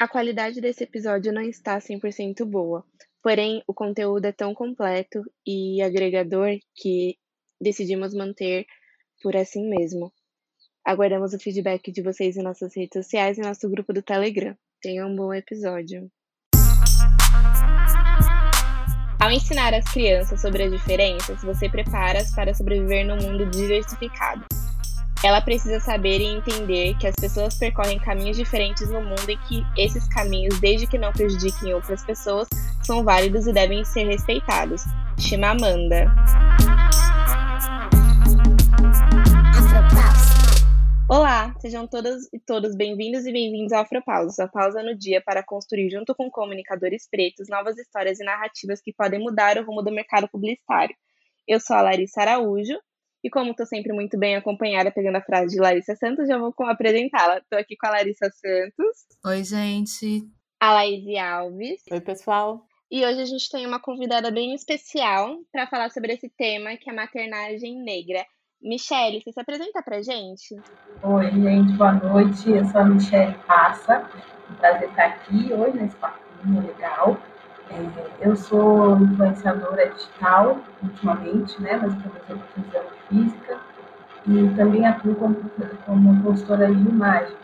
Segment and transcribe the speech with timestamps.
[0.00, 2.82] A qualidade desse episódio não está 100% boa,
[3.22, 7.18] porém o conteúdo é tão completo e agregador que
[7.60, 8.64] decidimos manter
[9.22, 10.10] por assim mesmo.
[10.82, 14.56] Aguardamos o feedback de vocês em nossas redes sociais e nosso grupo do Telegram.
[14.80, 16.10] Tenham um bom episódio.
[19.20, 24.46] Ao ensinar as crianças sobre as diferenças, você prepara-as para sobreviver no mundo diversificado.
[25.22, 29.62] Ela precisa saber e entender que as pessoas percorrem caminhos diferentes no mundo e que
[29.76, 32.48] esses caminhos, desde que não prejudiquem outras pessoas,
[32.82, 34.82] são válidos e devem ser respeitados.
[35.18, 36.06] Chimamanda.
[41.06, 45.42] Olá, sejam todas e todos bem-vindos e bem-vindos ao Afropausa, sua pausa no dia para
[45.42, 49.90] construir, junto com comunicadores pretos, novas histórias e narrativas que podem mudar o rumo do
[49.90, 50.96] mercado publicitário.
[51.46, 52.78] Eu sou a Larissa Araújo
[53.22, 56.54] e, como estou sempre muito bem acompanhada, pegando a frase de Larissa Santos, já vou
[56.60, 57.38] apresentá-la.
[57.38, 58.96] Estou aqui com a Larissa Santos.
[59.26, 60.22] Oi, gente.
[60.60, 61.82] A Laís Alves.
[61.90, 62.62] Oi, pessoal.
[62.90, 66.90] E hoje a gente tem uma convidada bem especial para falar sobre esse tema, que
[66.90, 68.24] é a maternagem negra.
[68.60, 70.56] Michele, você se apresenta pra gente?
[71.02, 72.50] Oi, gente, boa noite.
[72.50, 74.10] Eu sou a Michele Passa.
[74.50, 77.16] Um prazer estar aqui hoje nesse papinho legal.
[77.70, 81.78] É, eu sou influenciadora digital ultimamente, né?
[81.80, 83.58] Mas também sou professora física
[84.26, 85.36] e também atuo como,
[85.86, 87.36] como consultora de imagem.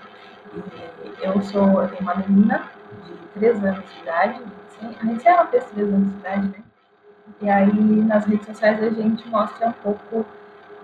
[1.05, 2.65] E eu sou, tenho uma menina
[3.05, 4.43] de 3 anos de idade,
[4.83, 6.65] a gente ela fez 3 anos de idade, né?
[7.41, 10.27] E aí nas redes sociais a gente mostra um pouco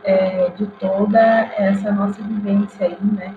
[0.05, 1.21] é, de toda
[1.57, 3.35] essa nossa vivência aí, né?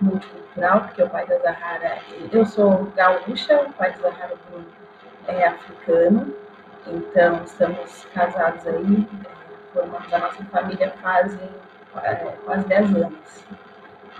[0.00, 1.98] Multicultural, porque o pai da Zahara,
[2.30, 4.66] eu sou gaúcha, o pai da Zahara Bruno
[5.28, 6.34] é africano,
[6.86, 9.08] então estamos casados aí,
[9.72, 11.48] formamos a nossa família fazem
[12.02, 13.44] é, quase 10 anos.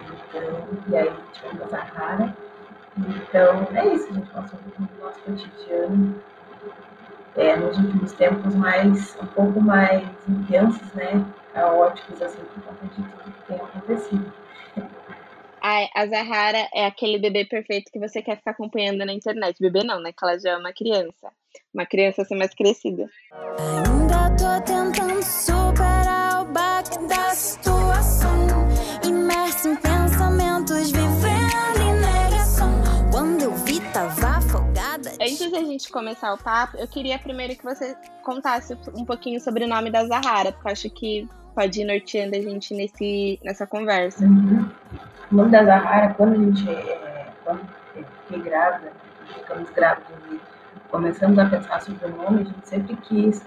[0.00, 2.36] Então, e aí tivemos a Zahara.
[2.96, 6.22] Então, é isso, a gente passa um pouco do nosso cotidiano
[7.36, 11.24] é, nos últimos tempos mais um pouco mais intensos, né?
[11.54, 14.32] Caóticos, assim, por conta de tudo que tem acontecido.
[15.68, 19.60] A, a Zahara é aquele bebê perfeito que você quer ficar acompanhando na internet.
[19.60, 20.12] Bebê não, né?
[20.12, 21.30] Que ela já é uma criança.
[21.74, 23.06] Uma criança assim mais crescida.
[23.34, 28.46] Ainda tô tentando superar o baque da situação.
[29.04, 32.70] Imerso em pensamentos, vivendo em negação.
[33.12, 35.12] Quando eu vi, tava afogada.
[35.20, 39.64] Antes da gente começar o papo, eu queria primeiro que você contasse um pouquinho sobre
[39.64, 41.28] o nome da Zahara, porque eu acho que
[41.58, 44.24] pode ir norteando a gente nesse, nessa conversa.
[44.24, 44.64] Uhum.
[45.32, 47.66] O nome da Zahara, quando a gente é, quando
[48.44, 48.92] grávida,
[49.34, 50.40] ficamos grávidos e
[50.88, 53.44] começamos a pensar sobre o nome, a gente sempre quis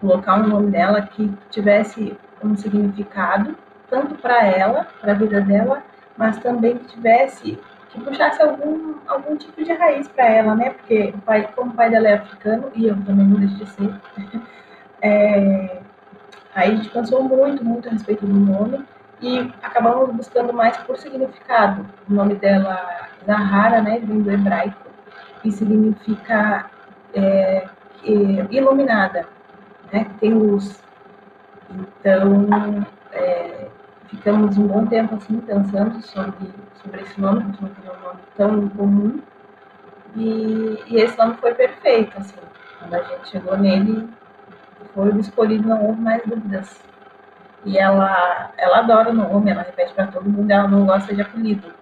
[0.00, 3.56] colocar um nome dela que tivesse um significado,
[3.88, 5.84] tanto para ela, para a vida dela,
[6.16, 7.56] mas também que tivesse,
[7.90, 10.70] que puxasse algum, algum tipo de raiz para ela, né?
[10.70, 13.70] Porque o pai, como o pai dela é africano, e eu também não deixo de
[13.70, 13.94] ser,
[15.00, 15.81] é,
[16.54, 18.84] aí a gente pensou muito, muito a respeito do nome,
[19.20, 21.86] e acabamos buscando mais por significado.
[22.10, 24.90] O nome dela, Zahara, né, vem do hebraico,
[25.44, 26.70] e significa
[27.14, 27.68] é,
[28.04, 29.26] iluminada,
[29.92, 30.82] né, tem luz.
[31.70, 32.48] Então,
[33.12, 33.68] é,
[34.08, 36.52] ficamos um bom tempo assim pensando sobre,
[36.82, 39.20] sobre esse nome, porque não é um nome tão comum,
[40.16, 42.36] e, e esse nome foi perfeito, assim,
[42.78, 44.08] quando a gente chegou nele,
[44.94, 46.80] foi o escolhido, não houve mais dúvidas.
[47.64, 51.22] E ela, ela adora o nome, ela repete para todo mundo, ela não gosta de
[51.22, 51.72] apelido.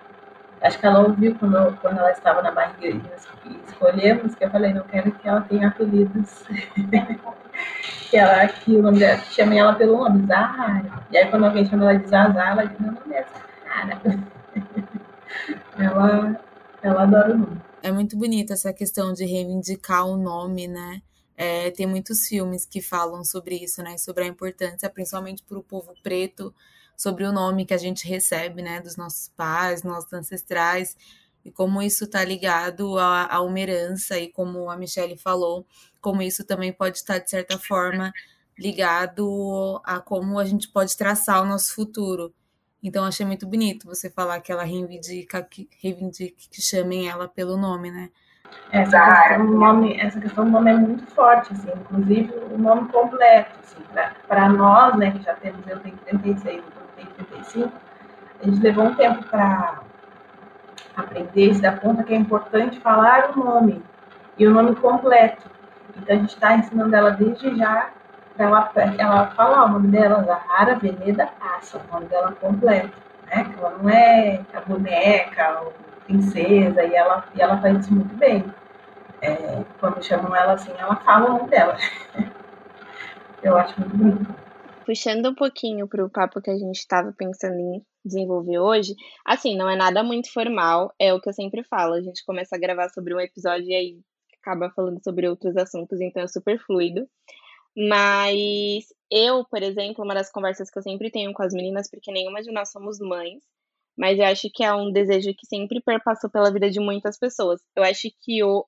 [0.60, 3.00] Acho que ela ouviu quando, quando ela estava na barriga
[3.47, 6.44] e escolhemos, que eu falei, não quero que ela tenha apelidos.
[8.10, 11.03] que ela, que o nome dela, que chame ela pelo nome, Zahara.
[11.10, 13.25] E aí quando alguém chama ela de Zazá, ela diz, meu nome é
[13.65, 14.00] Zahara.
[15.78, 16.41] ela,
[16.82, 17.62] ela adora o nome.
[17.82, 21.00] É muito bonita essa questão de reivindicar o nome, né?
[21.43, 23.97] É, tem muitos filmes que falam sobre isso, né?
[23.97, 26.55] Sobre a importância, principalmente para o povo preto,
[26.95, 28.78] sobre o nome que a gente recebe, né?
[28.83, 30.95] Dos nossos pais, nossos ancestrais,
[31.43, 35.67] e como isso está ligado a, a uma herança, e como a Michelle falou,
[35.99, 38.12] como isso também pode estar, de certa forma,
[38.59, 42.35] ligado a como a gente pode traçar o nosso futuro.
[42.82, 47.56] Então, achei muito bonito você falar que ela reivindica que, reivindica que chamem ela pelo
[47.56, 48.11] nome, né?
[48.73, 52.88] Essa questão, do nome, essa questão do nome é muito forte, assim, inclusive o nome
[52.88, 53.82] completo, assim,
[54.29, 57.73] para nós, né, que já temos, eu tenho 36, eu tenho 35,
[58.41, 59.81] a gente levou um tempo para
[60.97, 63.82] aprender, se dar conta que é importante falar o nome
[64.38, 65.50] e o nome completo.
[65.97, 67.91] Então a gente está ensinando ela desde já
[68.37, 73.44] para ela, ela falar o nome dela, Zahara Veneda Passa, o nome dela completo, né?
[73.44, 75.62] Que ela não é a boneca,
[76.11, 78.45] princesa, e ela, e ela faz isso muito bem.
[79.23, 81.77] É, quando chamam ela assim, ela fala o nome dela.
[83.43, 84.35] Eu acho muito bonito.
[84.85, 89.57] Puxando um pouquinho para o papo que a gente estava pensando em desenvolver hoje, assim,
[89.57, 91.95] não é nada muito formal, é o que eu sempre falo.
[91.95, 94.01] A gente começa a gravar sobre um episódio e aí
[94.41, 97.07] acaba falando sobre outros assuntos, então é super fluido.
[97.77, 102.11] Mas eu, por exemplo, uma das conversas que eu sempre tenho com as meninas, porque
[102.11, 103.43] nenhuma de nós somos mães,
[104.00, 107.61] mas eu acho que é um desejo que sempre perpassou pela vida de muitas pessoas.
[107.76, 108.64] Eu acho que o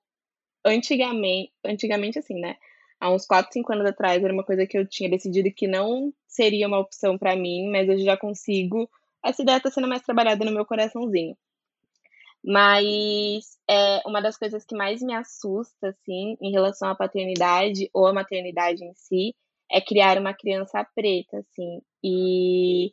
[0.62, 2.56] antigamente, antigamente assim, né?
[3.00, 6.12] Há uns 4, 5 anos atrás era uma coisa que eu tinha decidido que não
[6.28, 8.90] seria uma opção para mim, mas hoje já consigo.
[9.24, 11.34] Essa ideia tá sendo mais trabalhada no meu coraçãozinho.
[12.44, 18.06] Mas é uma das coisas que mais me assusta, assim, em relação à paternidade ou
[18.06, 19.34] à maternidade em si,
[19.70, 21.80] é criar uma criança preta, assim.
[22.04, 22.92] E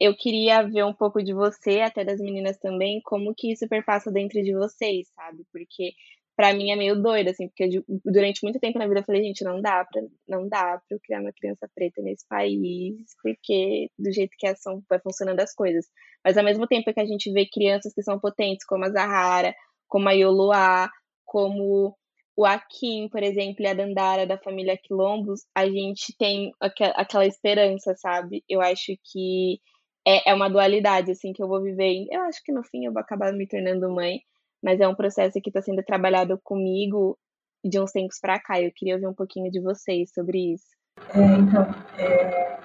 [0.00, 4.10] eu queria ver um pouco de você, até das meninas também, como que isso perpassa
[4.10, 5.44] dentro de vocês, sabe?
[5.52, 5.92] Porque
[6.34, 7.68] para mim é meio doido, assim, porque
[8.02, 11.00] durante muito tempo na vida eu falei, gente, não dá pra, não dá pra eu
[11.00, 15.86] criar uma criança preta nesse país, porque do jeito que são, vai funcionando as coisas.
[16.24, 19.54] Mas ao mesmo tempo que a gente vê crianças que são potentes, como a Zahara,
[19.86, 20.88] como a Yoluá,
[21.26, 21.94] como
[22.34, 27.94] o Akin, por exemplo, e a Dandara da família Quilombos, a gente tem aquela esperança,
[27.96, 28.42] sabe?
[28.48, 29.60] Eu acho que
[30.06, 32.06] é, é uma dualidade, assim, que eu vou viver.
[32.10, 34.20] Eu acho que no fim eu vou acabar me tornando mãe,
[34.62, 37.18] mas é um processo que está sendo trabalhado comigo
[37.64, 38.60] de uns tempos para cá.
[38.60, 40.66] Eu queria ouvir um pouquinho de vocês sobre isso.
[41.14, 41.66] É, então,
[41.98, 42.58] é,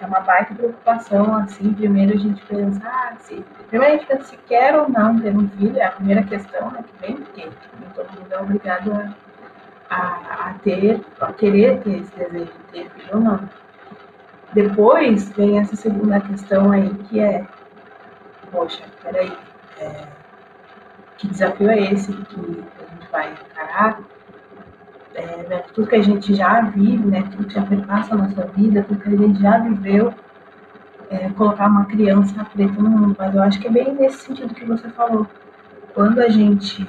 [0.00, 4.24] é, uma baita preocupação, assim, primeiro a gente pensa, ah, se, primeiro a gente pensa
[4.24, 7.42] se quer ou não ter um filho, é a primeira questão, né, que vem, porque
[7.42, 9.14] nem todo mundo é obrigado a,
[9.90, 13.48] a, a ter, a querer ter esse desejo de ter filho ou não.
[14.52, 17.46] Depois vem essa segunda questão aí, que é,
[18.50, 19.32] poxa, peraí,
[19.80, 20.04] é,
[21.16, 24.00] que desafio é esse que a gente vai encarar?
[25.14, 28.46] É, né, tudo que a gente já vive, né, tudo que já perpassa a nossa
[28.46, 30.12] vida, tudo que a gente já viveu,
[31.10, 33.16] é, colocar uma criança preta no mundo.
[33.18, 35.26] Mas eu acho que é bem nesse sentido que você falou.
[35.94, 36.88] Quando a gente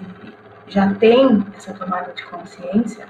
[0.68, 3.06] já tem essa tomada de consciência,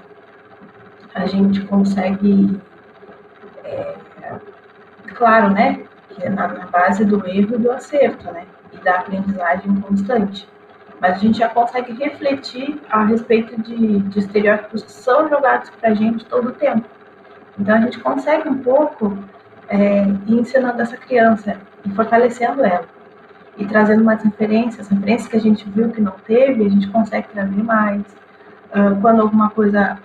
[1.14, 2.60] a gente consegue,
[3.62, 3.94] é,
[5.14, 5.84] claro, né,
[6.20, 10.48] é na, na base do erro e do acerto, né, e da aprendizagem constante
[11.04, 15.90] mas a gente já consegue refletir a respeito de, de estereótipos que são jogados para
[15.90, 16.88] a gente todo o tempo.
[17.58, 19.16] Então a gente consegue um pouco
[19.68, 22.86] é, ir ensinando essa criança e fortalecendo ela
[23.58, 27.28] e trazendo mais referências, referências que a gente viu que não teve, a gente consegue
[27.28, 28.02] trazer mais.
[28.70, 29.98] Uh, quando alguma coisa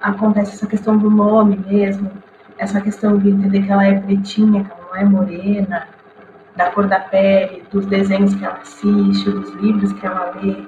[0.00, 2.10] acontece, essa questão do nome mesmo,
[2.58, 5.88] essa questão de entender que ela é pretinha, que ela não é morena,
[6.56, 10.64] da cor da pele, dos desenhos que ela assiste, dos livros que ela lê,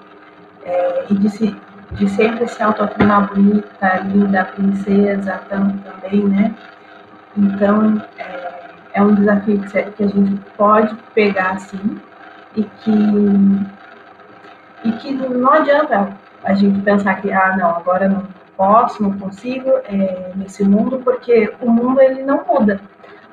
[0.65, 1.57] é, e de, se,
[1.93, 6.55] de sempre se autoafirmar bonita, linda, princesa tam, também, né?
[7.37, 8.61] Então, é,
[8.95, 12.01] é um desafio que, a gente pode pegar assim
[12.55, 12.93] e que,
[14.85, 16.09] e que não adianta
[16.45, 18.23] a gente pensar que, ah, não, agora não
[18.61, 22.79] posso, não consigo é, nesse mundo, porque o mundo ele não muda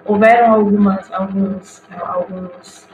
[0.08, 2.88] houveram algumas, alguns, alguns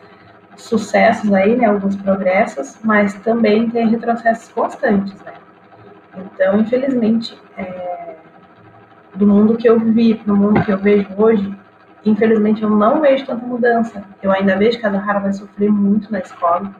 [0.57, 5.33] sucessos aí, né, alguns progressos, mas também tem retrocessos constantes, né?
[6.17, 8.15] Então, infelizmente, é,
[9.15, 11.55] do mundo que eu vivi para o mundo que eu vejo hoje,
[12.05, 14.03] infelizmente eu não vejo tanta mudança.
[14.21, 16.71] Eu ainda vejo que a Zahara vai sofrer muito na escola.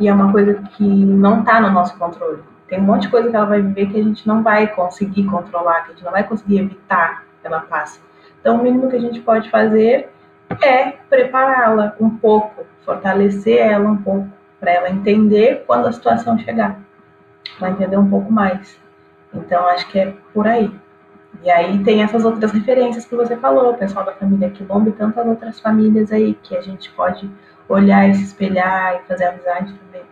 [0.00, 2.42] E é uma coisa que não está no nosso controle.
[2.68, 5.24] Tem um monte de coisa que ela vai viver que a gente não vai conseguir
[5.24, 8.00] controlar, que a gente não vai conseguir evitar que ela passe.
[8.40, 10.10] Então, o mínimo que a gente pode fazer
[10.62, 14.28] é prepará-la um pouco, fortalecer ela um pouco,
[14.60, 16.78] para ela entender quando a situação chegar,
[17.58, 18.78] para entender um pouco mais.
[19.32, 20.70] Então, acho que é por aí.
[21.42, 24.92] E aí tem essas outras referências que você falou, o pessoal da família Quilombo e
[24.92, 27.30] tantas outras famílias aí que a gente pode
[27.68, 30.02] olhar e se espelhar e fazer amizade também.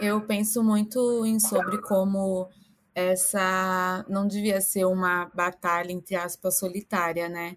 [0.00, 2.48] É, eu penso muito em sobre como
[2.94, 7.56] essa não devia ser uma batalha, entre aspas, solitária, né?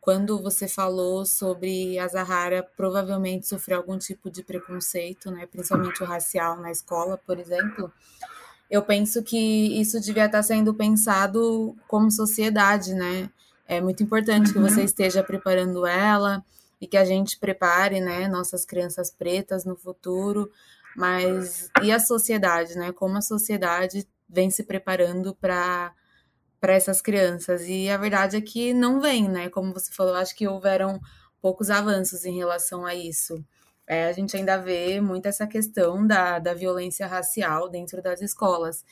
[0.00, 5.46] Quando você falou sobre a Zahara provavelmente sofreu algum tipo de preconceito, né?
[5.46, 7.92] Principalmente o racial na escola, por exemplo.
[8.70, 13.28] Eu penso que isso devia estar sendo pensado como sociedade, né?
[13.66, 14.52] É muito importante uhum.
[14.52, 16.44] que você esteja preparando ela
[16.80, 20.50] e que a gente prepare, né, nossas crianças pretas no futuro.
[20.96, 22.92] Mas e a sociedade, né?
[22.92, 25.94] Como a sociedade vem se preparando para
[26.60, 27.62] para essas crianças.
[27.66, 29.48] E a verdade é que não vem, né?
[29.48, 31.00] Como você falou, acho que houveram
[31.40, 33.44] poucos avanços em relação a isso.
[33.86, 38.84] é, a gente ainda vê muito essa questão da, da violência racial dentro das escolas.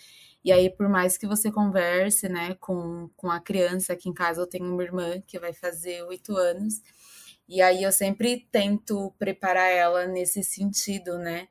[0.45, 4.41] E aí, por mais que você converse né, com, com a criança, aqui em casa
[4.41, 6.81] eu tenho uma irmã que vai fazer oito anos,
[7.49, 11.49] e aí eu sempre tento preparar ela nesse sentido, né?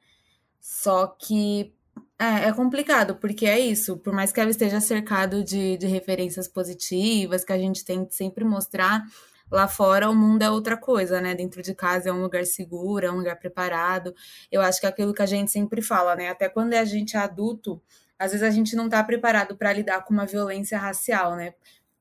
[0.59, 1.73] Só que
[2.19, 6.47] é, é, complicado, porque é isso, por mais que ela esteja cercado de, de referências
[6.47, 9.03] positivas, que a gente tente sempre mostrar,
[9.49, 11.33] Lá fora o mundo é outra coisa, né?
[11.33, 14.13] Dentro de casa é um lugar seguro, é um lugar preparado.
[14.51, 16.29] Eu acho que é aquilo que a gente sempre fala, né?
[16.29, 17.81] Até quando a gente é adulto,
[18.19, 21.53] às vezes a gente não tá preparado para lidar com uma violência racial, né?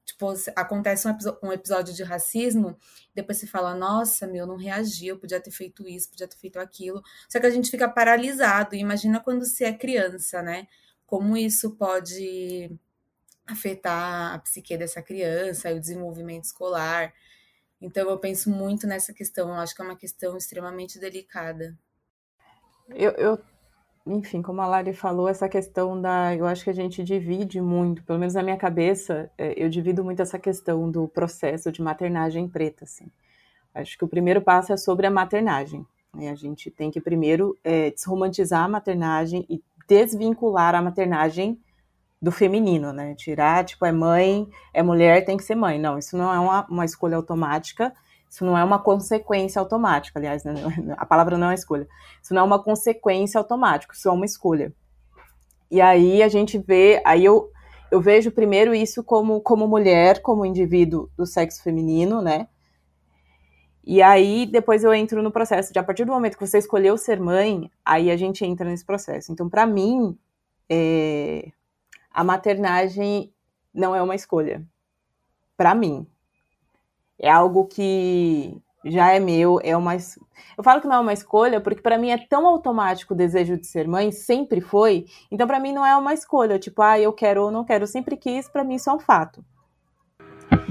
[0.07, 2.79] Tipo, acontece um, um, episódio de racismo,
[3.13, 6.61] depois você fala, nossa, meu, não reagi, eu podia ter feito isso, podia ter feito
[6.61, 7.03] aquilo.
[7.29, 8.77] Só que a gente fica paralisado.
[8.77, 10.69] Imagina quando você é criança, né?
[11.05, 12.71] Como isso pode
[13.45, 17.13] afetar a psique dessa criança, o desenvolvimento escolar.
[17.81, 21.77] Então eu penso muito nessa questão, eu acho que é uma questão extremamente delicada.
[22.89, 23.39] Eu, eu,
[24.07, 26.35] enfim, como a Lari falou, essa questão da.
[26.35, 30.05] Eu acho que a gente divide muito, pelo menos na minha cabeça, é, eu divido
[30.05, 33.11] muito essa questão do processo de maternagem preta, assim.
[33.75, 35.85] Acho que o primeiro passo é sobre a maternagem.
[36.15, 36.31] Né?
[36.31, 41.61] A gente tem que primeiro é, desromantizar a maternagem e desvincular a maternagem
[42.23, 43.15] do feminino, né?
[43.15, 45.79] Tirar, tipo, é mãe, é mulher, tem que ser mãe.
[45.79, 47.93] Não, isso não é uma, uma escolha automática,
[48.29, 50.55] isso não é uma consequência automática, aliás, né?
[50.97, 51.87] a palavra não é escolha.
[52.23, 54.73] Isso não é uma consequência automática, isso é uma escolha.
[55.71, 57.51] E aí a gente vê, aí eu,
[57.91, 62.49] eu vejo primeiro isso como, como mulher, como indivíduo do sexo feminino, né?
[63.85, 66.99] E aí depois eu entro no processo de a partir do momento que você escolheu
[66.99, 69.33] ser mãe, aí a gente entra nesse processo.
[69.33, 70.19] Então, para mim,
[70.69, 71.53] é,
[72.11, 73.33] a maternagem
[73.73, 74.67] não é uma escolha.
[75.57, 76.07] Para mim.
[77.21, 81.61] É algo que já é meu, é uma Eu falo que não é uma escolha
[81.61, 85.07] porque para mim é tão automático o desejo de ser mãe, sempre foi.
[85.31, 87.89] Então para mim não é uma escolha, tipo, ah, eu quero ou não quero, eu
[87.89, 89.45] sempre quis, para mim isso é um fato.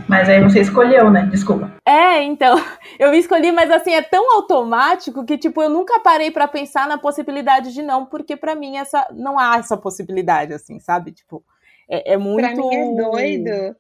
[0.08, 1.28] Mas aí você escolheu, né?
[1.32, 1.74] Desculpa.
[1.86, 2.56] É, então,
[3.00, 6.98] eu escolhi, mas assim, é tão automático que, tipo, eu nunca parei para pensar na
[6.98, 11.12] possibilidade de não, porque para mim essa não há essa possibilidade, assim, sabe?
[11.12, 11.44] Tipo,
[11.90, 12.46] é, é muito.
[12.46, 13.76] Pra mim é doido.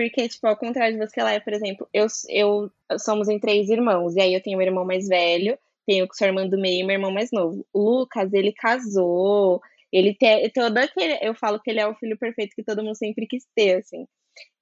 [0.00, 4.16] Porque, tipo, ao contrário de você lá, por exemplo, eu, eu somos em três irmãos,
[4.16, 6.94] e aí eu tenho um irmão mais velho, tenho sua irmã do meio e meu
[6.94, 7.66] irmão mais novo.
[7.70, 9.60] O Lucas, ele casou,
[9.92, 11.18] ele tem todo aquele.
[11.20, 14.06] Eu falo que ele é o filho perfeito que todo mundo sempre quis ter, assim.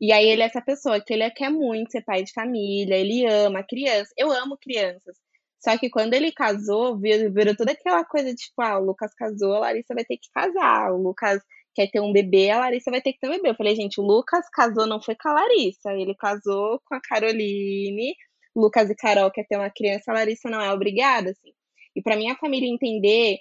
[0.00, 3.24] E aí ele é essa pessoa que ele quer muito ser pai de família, ele
[3.24, 4.12] ama criança.
[4.16, 5.16] Eu amo crianças.
[5.60, 9.54] Só que quando ele casou, virou, virou toda aquela coisa tipo, ah, o Lucas casou,
[9.54, 10.92] a Larissa vai ter que casar.
[10.92, 11.40] O Lucas
[11.78, 13.50] quer ter um bebê, a Larissa vai ter que ter um bebê.
[13.50, 17.00] Eu falei, gente, o Lucas casou não foi com a Larissa, ele casou com a
[17.00, 18.16] Caroline.
[18.56, 21.52] Lucas e Carol quer ter uma criança, a Larissa não é obrigada, assim.
[21.94, 23.38] E para minha família entender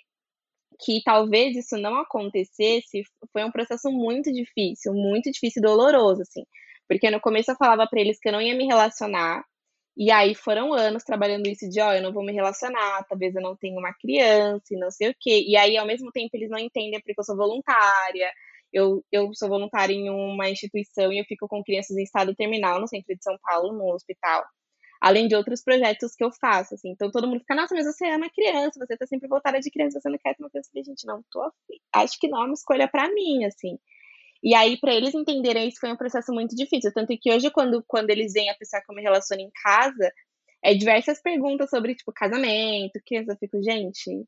[0.79, 3.01] que talvez isso não acontecesse
[3.33, 6.43] foi um processo muito difícil, muito difícil e doloroso, assim.
[6.87, 9.43] Porque no começo eu falava para eles que eu não ia me relacionar,
[9.97, 13.35] e aí foram anos trabalhando isso de, ó, oh, eu não vou me relacionar, talvez
[13.35, 15.43] eu não tenha uma criança e não sei o quê.
[15.47, 18.31] E aí, ao mesmo tempo, eles não entendem porque eu sou voluntária.
[18.71, 22.79] Eu, eu sou voluntária em uma instituição e eu fico com crianças em estado terminal
[22.79, 24.45] no centro de São Paulo, no hospital
[25.01, 26.89] além de outros projetos que eu faço, assim.
[26.89, 29.99] Então todo mundo fica, nossa, mas você ama criança, você tá sempre voltada de criança,
[29.99, 30.69] você não quer ter uma criança.
[30.69, 31.79] Eu falei, gente, não, tô afim.
[31.93, 33.77] acho que não é uma escolha para mim, assim.
[34.43, 36.91] E aí, para eles entenderem isso, foi um processo muito difícil.
[36.93, 40.11] Tanto que hoje, quando, quando eles veem a que eu me relaciono em casa,
[40.63, 43.33] é diversas perguntas sobre, tipo, casamento, criança.
[43.33, 44.25] Eu fico, gente,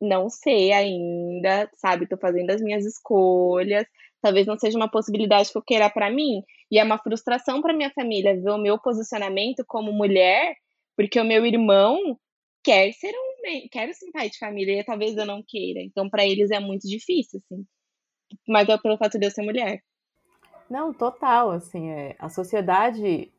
[0.00, 2.08] não sei ainda, sabe?
[2.08, 3.86] Tô fazendo as minhas escolhas
[4.20, 6.42] talvez não seja uma possibilidade que eu queira para mim.
[6.70, 10.54] E é uma frustração para minha família ver o meu posicionamento como mulher,
[10.96, 12.18] porque o meu irmão
[12.62, 15.80] quer ser um, quer ser um pai de família e talvez eu não queira.
[15.80, 17.64] Então para eles é muito difícil, assim.
[18.46, 19.82] Mas é pelo fato de eu ser mulher.
[20.68, 23.32] Não, total, assim, é, a sociedade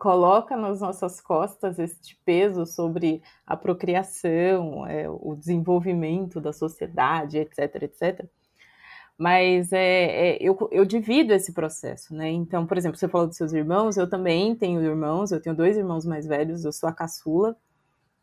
[0.00, 7.82] coloca nas nossas costas este peso sobre a procriação, é, o desenvolvimento da sociedade, etc,
[7.82, 8.24] etc.
[9.18, 12.30] Mas é, é, eu, eu divido esse processo, né?
[12.30, 15.76] Então, por exemplo, você falou dos seus irmãos, eu também tenho irmãos, eu tenho dois
[15.76, 17.54] irmãos mais velhos, eu sou a caçula.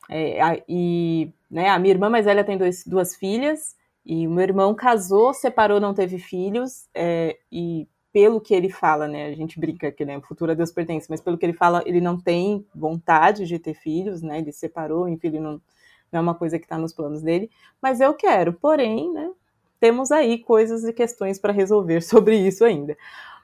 [0.10, 3.76] É, a, e né, a minha irmã mais velha tem dois, duas filhas,
[4.10, 9.06] e o meu irmão casou, separou, não teve filhos, é, e pelo que ele fala,
[9.06, 11.52] né, a gente brinca que né, o futuro a Deus pertence, mas pelo que ele
[11.52, 15.62] fala, ele não tem vontade de ter filhos, né, ele separou, enfim, ele não,
[16.10, 19.30] não é uma coisa que está nos planos dele, mas eu quero, porém, né,
[19.78, 22.98] temos aí coisas e questões para resolver sobre isso ainda.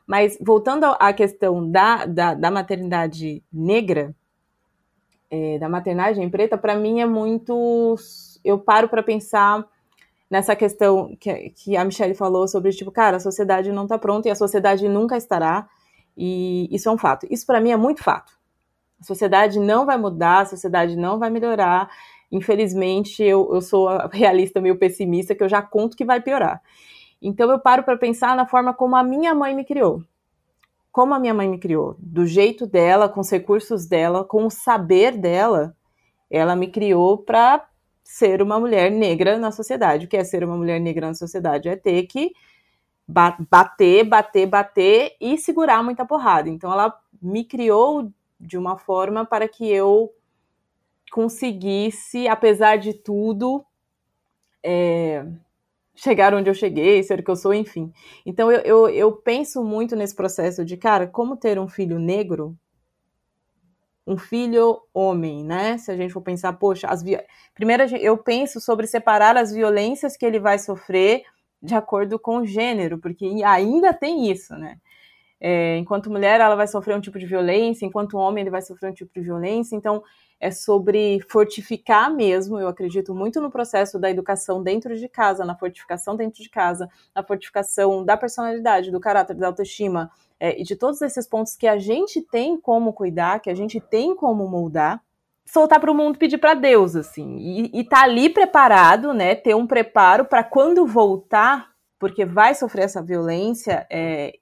[0.07, 4.15] Mas voltando à questão da, da, da maternidade negra,
[5.29, 7.95] é, da maternagem preta, para mim é muito.
[8.43, 9.65] Eu paro para pensar
[10.33, 14.27] nessa questão que, que a Michelle falou sobre, tipo, cara, a sociedade não está pronta
[14.27, 15.69] e a sociedade nunca estará,
[16.17, 17.27] e isso é um fato.
[17.29, 18.33] Isso para mim é muito fato.
[18.99, 21.87] A sociedade não vai mudar, a sociedade não vai melhorar.
[22.31, 26.63] Infelizmente, eu, eu sou realista meio pessimista, que eu já conto que vai piorar.
[27.21, 30.01] Então eu paro para pensar na forma como a minha mãe me criou.
[30.91, 34.49] Como a minha mãe me criou, do jeito dela, com os recursos dela, com o
[34.49, 35.75] saber dela,
[36.27, 37.67] ela me criou para
[38.03, 40.05] ser uma mulher negra na sociedade.
[40.05, 41.69] O que é ser uma mulher negra na sociedade?
[41.69, 42.33] É ter que
[43.07, 46.49] bater, bater, bater e segurar muita porrada.
[46.49, 50.13] Então ela me criou de uma forma para que eu
[51.11, 53.63] conseguisse, apesar de tudo,
[54.63, 55.25] é,
[55.95, 57.91] chegar onde eu cheguei, ser o que eu sou, enfim.
[58.25, 62.57] Então eu, eu, eu penso muito nesse processo de, cara, como ter um filho negro,
[64.05, 65.77] um filho homem, né?
[65.77, 67.17] Se a gente for pensar, poxa, as vi...
[67.53, 71.23] primeiro eu penso sobre separar as violências que ele vai sofrer
[71.61, 74.77] de acordo com o gênero, porque ainda tem isso, né?
[75.39, 78.89] É, enquanto mulher, ela vai sofrer um tipo de violência, enquanto homem, ele vai sofrer
[78.89, 79.75] um tipo de violência.
[79.75, 80.01] Então,
[80.39, 82.59] é sobre fortificar mesmo.
[82.59, 86.89] Eu acredito muito no processo da educação dentro de casa, na fortificação dentro de casa,
[87.15, 90.09] na fortificação da personalidade, do caráter, da autoestima
[90.43, 93.79] é, e de todos esses pontos que a gente tem como cuidar, que a gente
[93.79, 95.01] tem como moldar.
[95.45, 99.35] Soltar para o mundo pedir para Deus, assim, e, e tá ali preparado, né?
[99.35, 104.33] Ter um preparo para quando voltar, porque vai sofrer essa violência, é,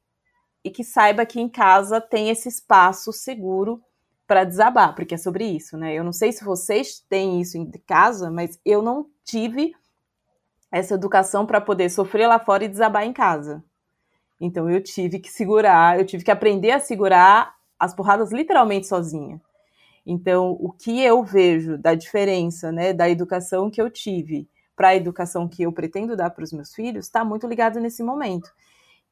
[0.63, 3.79] e que saiba que em casa tem esse espaço seguro
[4.25, 5.93] para desabar, porque é sobre isso, né?
[5.93, 9.75] Eu não sei se vocês têm isso em casa, mas eu não tive
[10.71, 13.63] essa educação para poder sofrer lá fora e desabar em casa.
[14.41, 19.39] Então eu tive que segurar, eu tive que aprender a segurar as porradas literalmente sozinha.
[20.05, 24.95] Então, o que eu vejo da diferença, né, da educação que eu tive para a
[24.95, 28.51] educação que eu pretendo dar para os meus filhos, está muito ligado nesse momento,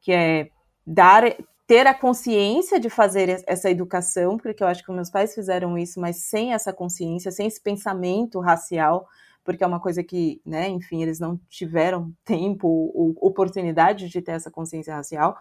[0.02, 0.50] que é
[0.86, 1.24] dar
[1.68, 6.00] ter a consciência de fazer essa educação, porque eu acho que meus pais fizeram isso,
[6.00, 9.08] mas sem essa consciência, sem esse pensamento racial,
[9.44, 14.34] porque é uma coisa que, né, enfim, eles não tiveram tempo ou oportunidade de ter
[14.34, 15.38] essa consciência racial,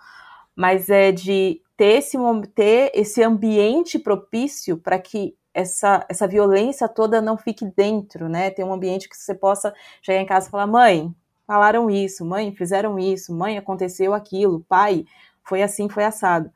[0.54, 2.18] mas é de ter esse,
[2.54, 8.50] ter esse ambiente propício para que essa, essa violência toda não fique dentro, né?
[8.50, 11.14] Ter um ambiente que você possa chegar em casa e falar: mãe,
[11.46, 15.04] falaram isso, mãe, fizeram isso, mãe, aconteceu aquilo, pai,
[15.42, 16.52] foi assim, foi assado.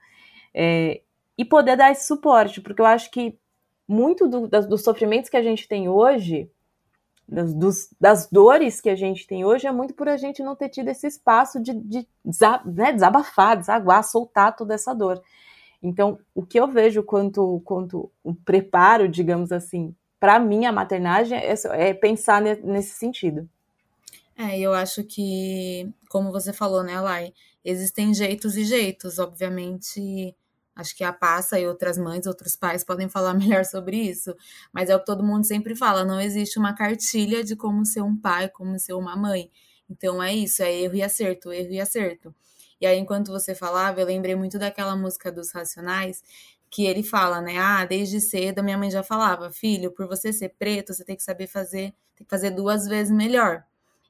[0.55, 1.01] É,
[1.37, 3.39] e poder dar esse suporte, porque eu acho que
[3.89, 6.51] muito do, dos sofrimentos que a gente tem hoje,
[7.33, 10.69] dos, das dores que a gente tem hoje, é muito por a gente não ter
[10.69, 12.07] tido esse espaço de, de
[12.67, 15.23] né, desabafar, desaguar, soltar toda essa dor.
[15.83, 21.37] Então, o que eu vejo quanto, quanto um preparo, digamos assim, para mim, a maternagem
[21.37, 23.49] é, é pensar nesse sentido.
[24.37, 27.33] É, eu acho que, como você falou, né, Lai,
[27.65, 30.35] existem jeitos e jeitos, obviamente.
[30.75, 34.35] Acho que a Passa e outras mães, outros pais podem falar melhor sobre isso,
[34.73, 38.03] mas é o que todo mundo sempre fala: não existe uma cartilha de como ser
[38.03, 39.51] um pai, como ser uma mãe.
[39.89, 42.35] Então é isso, é erro e acerto, erro e acerto.
[42.81, 46.23] E aí, enquanto você falava, eu lembrei muito daquela música dos Racionais,
[46.71, 47.59] que ele fala, né?
[47.59, 51.23] Ah, desde cedo minha mãe já falava, filho, por você ser preto, você tem que
[51.23, 53.63] saber fazer, tem que fazer duas vezes melhor.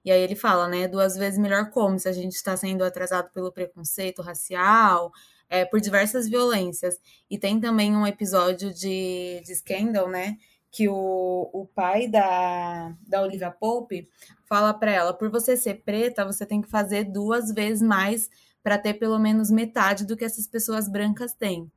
[0.04, 3.30] E aí ele fala, né, duas vezes melhor como, se a gente está sendo atrasado
[3.32, 5.12] pelo preconceito racial,
[5.52, 6.98] é, por diversas violências.
[7.30, 10.38] E tem também um episódio de, de Scandal, né,
[10.70, 14.08] que o, o pai da, da Olivia Pope
[14.48, 18.30] fala para ela, por você ser preta, você tem que fazer duas vezes mais
[18.62, 21.70] para ter pelo menos metade do que essas pessoas brancas têm.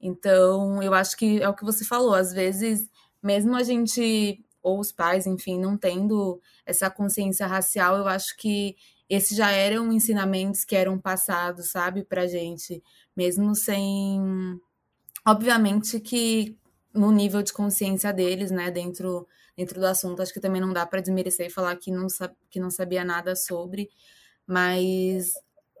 [0.00, 2.88] Então, eu acho que é o que você falou, às vezes,
[3.22, 8.76] mesmo a gente ou os pais, enfim, não tendo essa consciência racial, eu acho que
[9.10, 12.80] esses já eram ensinamentos que eram passados, sabe, pra gente,
[13.16, 14.20] mesmo sem.
[15.26, 16.56] Obviamente que
[16.94, 20.86] no nível de consciência deles, né, dentro, dentro do assunto, acho que também não dá
[20.86, 22.06] para desmerecer e falar que não,
[22.48, 23.90] que não sabia nada sobre,
[24.46, 25.32] mas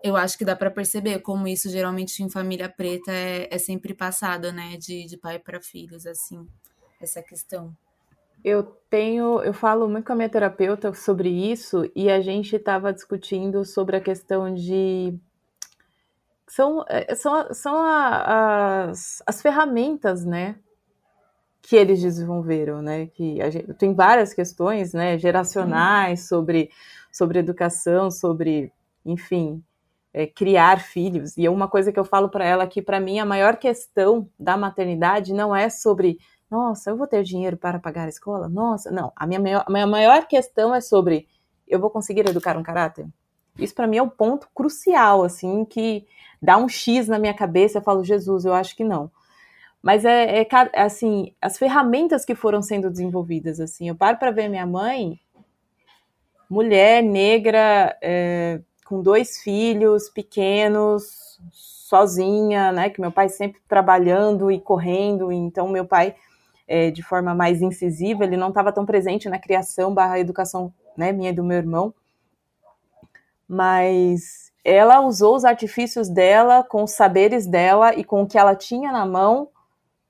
[0.02, 3.94] eu acho que dá para perceber como isso geralmente em família preta é, é sempre
[3.94, 6.46] passado, né, de, de pai para filhos, assim,
[7.00, 7.76] essa questão.
[8.44, 12.92] Eu tenho, eu falo muito com a minha terapeuta sobre isso e a gente estava
[12.92, 15.18] discutindo sobre a questão de
[16.46, 20.56] são, é, são, são a, as, as ferramentas, né,
[21.62, 26.70] que eles desenvolveram, né, que a gente, tem várias questões, né, geracionais sobre
[27.10, 28.72] sobre educação, sobre,
[29.04, 29.62] enfim,
[30.12, 31.36] é, criar filhos.
[31.36, 34.56] E uma coisa que eu falo para ela que para mim a maior questão da
[34.56, 36.18] maternidade não é sobre
[36.50, 38.48] Nossa, eu vou ter dinheiro para pagar a escola?
[38.48, 39.12] Nossa, não.
[39.14, 41.28] A minha maior, a minha maior questão é sobre
[41.68, 43.06] eu vou conseguir educar um caráter?
[43.58, 46.06] Isso para mim é o um ponto crucial, assim, que
[46.42, 47.78] dá um X na minha cabeça.
[47.78, 49.10] Eu falo, Jesus, eu acho que não.
[49.82, 54.48] Mas é, é assim, as ferramentas que foram sendo desenvolvidas, assim, eu paro para ver
[54.48, 55.18] minha mãe,
[56.50, 62.90] mulher negra, é, com dois filhos pequenos, sozinha, né?
[62.90, 66.14] Que meu pai sempre trabalhando e correndo, então meu pai,
[66.70, 71.10] é, de forma mais incisiva, ele não estava tão presente na criação barra educação, né?
[71.10, 71.92] Minha e do meu irmão,
[73.48, 78.54] mas ela usou os artifícios dela, com os saberes dela e com o que ela
[78.54, 79.48] tinha na mão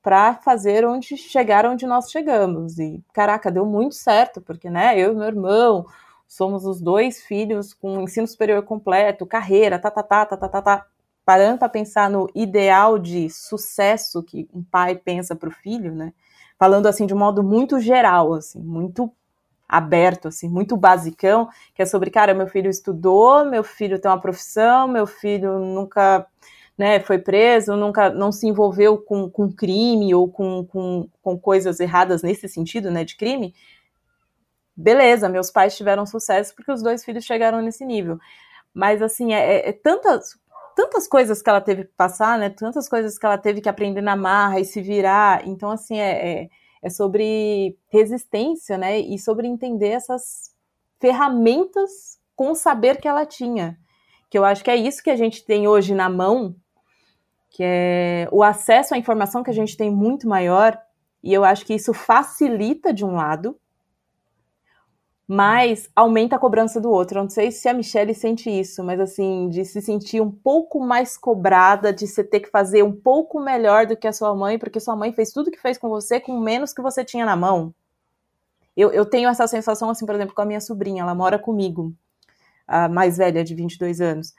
[0.03, 2.79] para fazer onde chegar onde nós chegamos.
[2.79, 5.87] E caraca, deu muito certo, porque né, eu e meu irmão
[6.29, 10.63] somos os dois filhos com ensino superior completo, carreira, tá tá tá tá tá tá,
[10.63, 10.87] tá.
[11.25, 16.13] parando para pensar no ideal de sucesso que um pai pensa para o filho, né?
[16.61, 19.11] Falando assim de um modo muito geral, assim, muito
[19.67, 24.21] aberto, assim, muito basicão, que é sobre, cara, meu filho estudou, meu filho tem uma
[24.21, 26.27] profissão, meu filho nunca
[26.77, 31.81] né, foi preso, nunca não se envolveu com, com crime ou com, com, com coisas
[31.81, 33.55] erradas nesse sentido, né, de crime.
[34.77, 38.19] Beleza, meus pais tiveram sucesso porque os dois filhos chegaram nesse nível.
[38.75, 40.39] Mas, assim, é, é, é tantas,
[40.75, 44.01] tantas coisas que ela teve que passar, né, tantas coisas que ela teve que aprender
[44.01, 45.47] na marra e se virar.
[45.47, 46.49] Então, assim, é, é
[46.83, 48.99] é sobre resistência, né?
[48.99, 50.55] E sobre entender essas
[50.99, 53.79] ferramentas com o saber que ela tinha.
[54.31, 56.55] Que eu acho que é isso que a gente tem hoje na mão,
[57.51, 60.79] que é o acesso à informação que a gente tem muito maior,
[61.23, 63.59] e eu acho que isso facilita de um lado,
[65.33, 67.17] mas aumenta a cobrança do outro.
[67.17, 70.81] Eu não sei se a Michelle sente isso, mas assim, de se sentir um pouco
[70.81, 74.59] mais cobrada, de você ter que fazer um pouco melhor do que a sua mãe,
[74.59, 77.37] porque sua mãe fez tudo que fez com você com menos que você tinha na
[77.37, 77.73] mão.
[78.77, 81.95] Eu, eu tenho essa sensação, assim, por exemplo, com a minha sobrinha, ela mora comigo,
[82.67, 84.35] a mais velha, de 22 anos.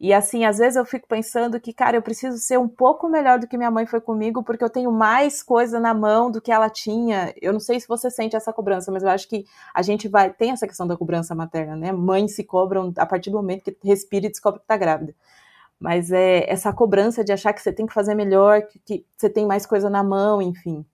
[0.00, 3.38] E assim, às vezes eu fico pensando que, cara, eu preciso ser um pouco melhor
[3.38, 6.50] do que minha mãe foi comigo, porque eu tenho mais coisa na mão do que
[6.50, 7.34] ela tinha.
[7.40, 10.32] Eu não sei se você sente essa cobrança, mas eu acho que a gente vai.
[10.32, 11.92] Tem essa questão da cobrança materna, né?
[11.92, 15.14] Mães se cobram a partir do momento que respira e descobre que tá grávida.
[15.78, 19.30] Mas é essa cobrança de achar que você tem que fazer melhor, que, que você
[19.30, 20.84] tem mais coisa na mão, enfim.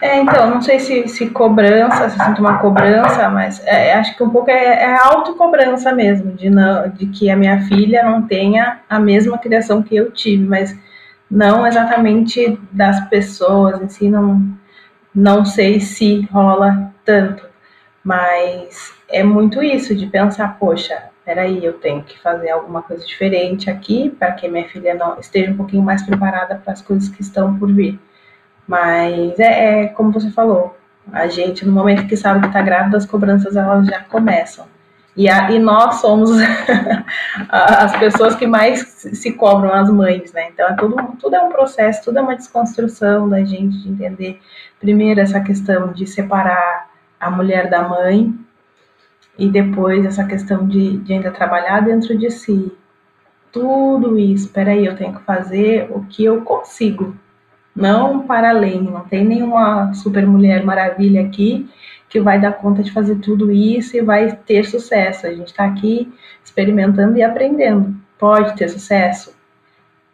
[0.00, 4.22] É, então, não sei se, se cobrança, se sinto uma cobrança, mas é, acho que
[4.22, 8.80] um pouco é, é autocobrança mesmo, de, não, de que a minha filha não tenha
[8.88, 10.76] a mesma criação que eu tive, mas
[11.30, 14.42] não exatamente das pessoas em si, não,
[15.14, 17.46] não sei se rola tanto,
[18.04, 23.70] mas é muito isso, de pensar, poxa, peraí, eu tenho que fazer alguma coisa diferente
[23.70, 27.22] aqui para que minha filha não esteja um pouquinho mais preparada para as coisas que
[27.22, 27.98] estão por vir.
[28.66, 30.76] Mas é, é, como você falou,
[31.12, 34.66] a gente, no momento que sabe que está grávida, as cobranças elas já começam.
[35.16, 36.30] E, a, e nós somos
[37.48, 40.48] as pessoas que mais se cobram, as mães, né?
[40.52, 44.40] Então, é tudo, tudo é um processo, tudo é uma desconstrução da gente de entender,
[44.78, 48.34] primeiro, essa questão de separar a mulher da mãe,
[49.38, 52.72] e depois essa questão de, de ainda trabalhar dentro de si.
[53.52, 57.16] Tudo isso, peraí, eu tenho que fazer o que eu consigo,
[57.76, 58.82] não para além.
[58.82, 61.68] Não tem nenhuma super mulher maravilha aqui
[62.08, 65.26] que vai dar conta de fazer tudo isso e vai ter sucesso.
[65.26, 66.12] A gente está aqui
[66.42, 67.94] experimentando e aprendendo.
[68.18, 69.36] Pode ter sucesso?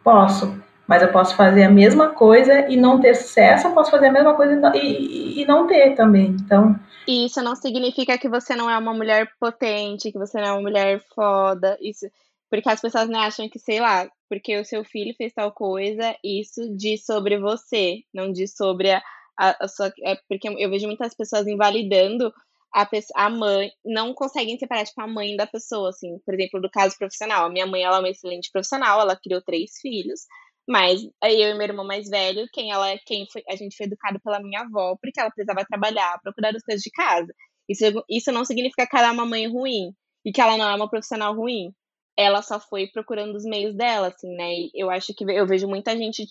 [0.03, 4.07] Posso, mas eu posso fazer a mesma coisa e não ter sucesso, eu posso fazer
[4.07, 6.35] a mesma coisa e, e, não ter também.
[6.43, 6.77] Então.
[7.07, 10.61] Isso não significa que você não é uma mulher potente, que você não é uma
[10.61, 11.77] mulher foda.
[11.81, 12.05] Isso
[12.53, 16.15] porque as pessoas né, acham que, sei lá, porque o seu filho fez tal coisa,
[16.23, 19.01] isso diz sobre você, não diz sobre a,
[19.39, 19.91] a, a sua.
[20.03, 22.31] É porque eu vejo muitas pessoas invalidando
[22.71, 26.19] a, a mãe, não conseguem separar, tipo, a mãe da pessoa, assim.
[26.23, 27.47] Por exemplo, do caso profissional.
[27.47, 30.21] A minha mãe, ela é uma excelente profissional, ela criou três filhos,
[30.69, 34.19] mas eu e meu irmão mais velho, quem ela quem foi, a gente foi educado
[34.23, 37.33] pela minha avó, porque ela precisava trabalhar, procurar as coisas de casa.
[37.67, 39.91] Isso, isso não significa que ela é uma mãe ruim
[40.23, 41.73] e que ela não é uma profissional ruim
[42.17, 44.53] ela só foi procurando os meios dela, assim, né?
[44.53, 46.25] E eu acho que eu vejo muita gente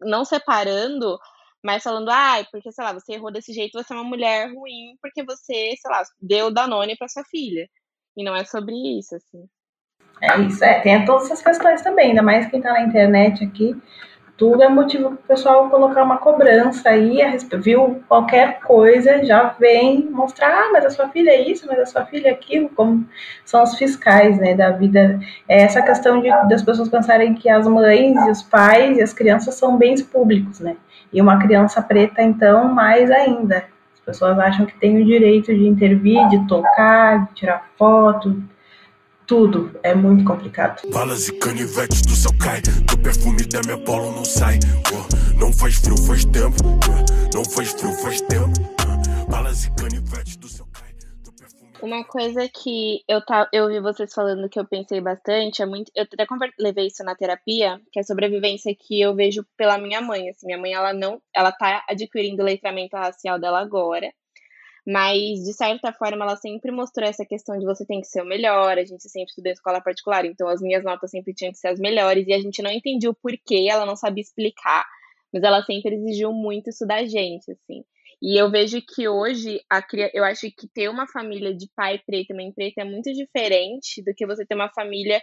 [0.00, 1.18] não separando,
[1.64, 4.96] mas falando, ah, porque, sei lá, você errou desse jeito, você é uma mulher ruim,
[5.00, 7.68] porque você, sei lá, deu Danone para sua filha.
[8.16, 9.48] E não é sobre isso, assim.
[10.20, 10.80] É isso, é.
[10.80, 13.74] Tem todas essas questões também, ainda mais quem tá na internet aqui
[14.42, 17.20] tudo é motivo para o pessoal colocar uma cobrança aí,
[17.62, 21.86] viu qualquer coisa, já vem mostrar, ah, mas a sua filha é isso, mas a
[21.86, 23.06] sua filha é aquilo, como
[23.44, 25.20] são os fiscais, né, da vida.
[25.48, 29.12] É essa questão de, das pessoas pensarem que as mães e os pais e as
[29.12, 30.74] crianças são bens públicos, né,
[31.12, 33.58] E uma criança preta, então, mais ainda.
[33.94, 38.42] As pessoas acham que tem o direito de intervir, de tocar, de tirar foto,
[39.32, 39.70] tudo.
[39.82, 40.86] É muito complicado.
[40.90, 44.58] Balas e canivetes do céu cai, do perfume da minha polo não sai.
[45.40, 46.62] não faz frio, faz tempo.
[47.32, 48.60] não faz frio, faz tempo.
[49.30, 50.66] balas e canivetes do céu
[51.82, 55.90] uma coisa que eu, tá, eu vi vocês falando que eu pensei bastante, é muito.
[55.96, 56.24] Eu até
[56.60, 60.28] levei isso na terapia, que é a vivência que eu vejo pela minha mãe.
[60.28, 61.20] Assim, minha mãe, ela não.
[61.34, 64.12] Ela tá adquirindo o letramento racial dela agora.
[64.86, 68.26] Mas, de certa forma, ela sempre mostrou essa questão de você tem que ser o
[68.26, 68.76] melhor.
[68.78, 71.68] A gente sempre estudou em escola particular, então as minhas notas sempre tinham que ser
[71.68, 72.26] as melhores.
[72.26, 74.84] E a gente não entendia o porquê, ela não sabia explicar.
[75.32, 77.84] Mas ela sempre exigiu muito isso da gente, assim.
[78.20, 82.30] E eu vejo que hoje, a, eu acho que ter uma família de pai preto
[82.30, 85.20] e mãe preta é muito diferente do que você ter uma família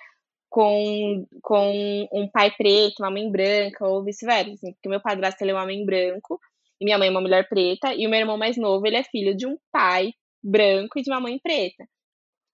[0.49, 4.51] com, com um pai preto, uma mãe branca, ou vice-versa.
[4.51, 6.39] Assim, porque meu padrasto ele é um homem branco,
[6.79, 9.03] e minha mãe é uma mulher preta, e o meu irmão mais novo ele é
[9.03, 10.13] filho de um pai
[10.43, 11.87] branco e de uma mãe preta.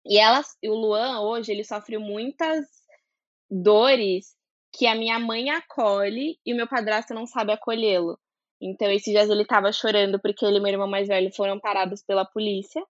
[0.05, 2.65] E ela, o Luan, hoje, ele sofre muitas
[3.49, 4.35] dores
[4.71, 8.19] que a minha mãe acolhe e o meu padrasto não sabe acolhê-lo.
[8.61, 12.03] Então, esses dias ele tava chorando porque ele e meu irmão mais velho foram parados
[12.03, 12.83] pela polícia.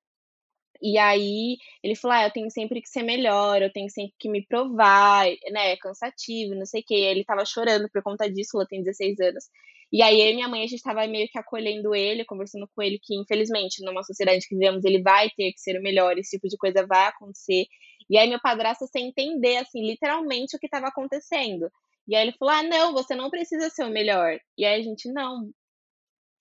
[0.81, 4.29] E aí ele falou: ah, eu tenho sempre que ser melhor, eu tenho sempre que
[4.29, 5.71] me provar, né?
[5.71, 6.95] É cansativo, não sei o quê.
[6.95, 9.45] Ele tava chorando por conta disso, ela tem 16 anos.
[9.91, 12.81] E aí eu e minha mãe, a gente tava meio que acolhendo ele, conversando com
[12.81, 16.31] ele que, infelizmente, numa sociedade que vivemos, ele vai ter que ser o melhor, esse
[16.31, 17.65] tipo de coisa vai acontecer.
[18.09, 21.69] E aí meu padrasto sem entender, assim, literalmente o que estava acontecendo.
[22.07, 24.37] E aí ele falou: ah, não, você não precisa ser o melhor.
[24.57, 25.49] E aí a gente, não,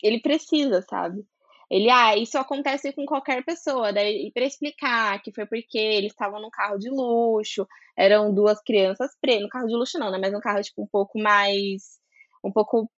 [0.03, 1.25] ele precisa, sabe?
[1.71, 3.93] Ele, ah, isso acontece com qualquer pessoa.
[3.93, 9.13] Daí, para explicar que foi porque eles estavam num carro de luxo, eram duas crianças
[9.21, 10.19] pretas, no carro de luxo não, né?
[10.21, 11.99] Mas um carro, tipo, um pouco mais,
[12.45, 12.91] um pouco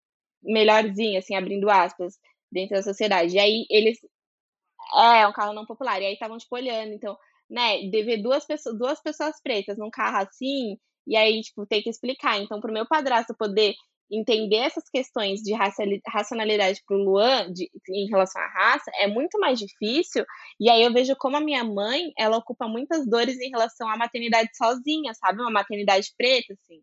[0.46, 2.14] melhorzinho, assim, abrindo aspas,
[2.50, 3.34] dentro da sociedade.
[3.36, 3.98] E aí, eles,
[4.94, 6.00] é, um carro não popular.
[6.00, 7.16] E aí, estavam, tipo, olhando, então,
[7.50, 11.82] né, de ver duas pessoas, duas pessoas pretas num carro assim, e aí, tipo, tem
[11.82, 12.40] que explicar.
[12.40, 13.74] Então, pro meu padrasto poder
[14.10, 15.52] entender essas questões de
[16.06, 20.24] racionalidade para o Luan de, em relação à raça é muito mais difícil.
[20.60, 23.96] E aí eu vejo como a minha mãe, ela ocupa muitas dores em relação à
[23.96, 25.40] maternidade sozinha, sabe?
[25.40, 26.80] Uma maternidade preta, assim.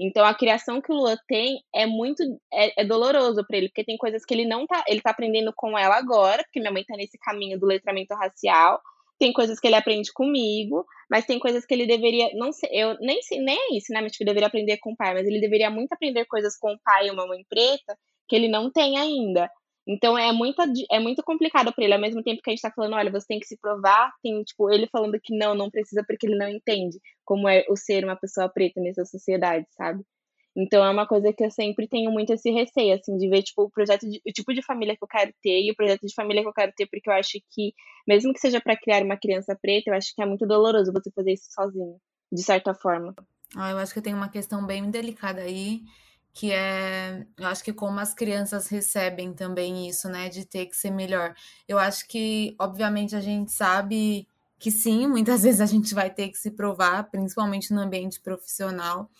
[0.00, 3.84] Então a criação que o Luan tem é muito é, é doloroso para ele, porque
[3.84, 6.84] tem coisas que ele não tá, ele tá aprendendo com ela agora, porque minha mãe
[6.84, 8.80] tá nesse caminho do letramento racial.
[9.18, 12.98] Tem coisas que ele aprende comigo, mas tem coisas que ele deveria, não sei, eu
[12.98, 15.26] nem sei, nem é isso, né, mas que ele deveria aprender com o pai, mas
[15.28, 17.96] ele deveria muito aprender coisas com o pai e uma mãe preta
[18.28, 19.48] que ele não tem ainda.
[19.86, 22.70] Então é muito, é muito complicado para ele, ao mesmo tempo que a gente tá
[22.70, 26.04] falando, olha, você tem que se provar, tem, tipo, ele falando que não, não precisa
[26.06, 30.04] porque ele não entende como é o ser uma pessoa preta nessa sociedade, sabe?
[30.54, 33.62] Então é uma coisa que eu sempre tenho muito esse receio, assim, de ver, tipo,
[33.62, 36.14] o projeto de, o tipo de família que eu quero ter e o projeto de
[36.14, 37.72] família que eu quero ter, porque eu acho que,
[38.06, 41.10] mesmo que seja para criar uma criança preta, eu acho que é muito doloroso você
[41.10, 41.96] fazer isso sozinho,
[42.30, 43.14] de certa forma.
[43.56, 45.80] Ah, eu acho que tem uma questão bem delicada aí,
[46.32, 50.76] que é, eu acho que como as crianças recebem também isso, né, de ter que
[50.76, 51.34] ser melhor.
[51.68, 54.26] Eu acho que, obviamente, a gente sabe
[54.58, 59.10] que sim, muitas vezes a gente vai ter que se provar, principalmente no ambiente profissional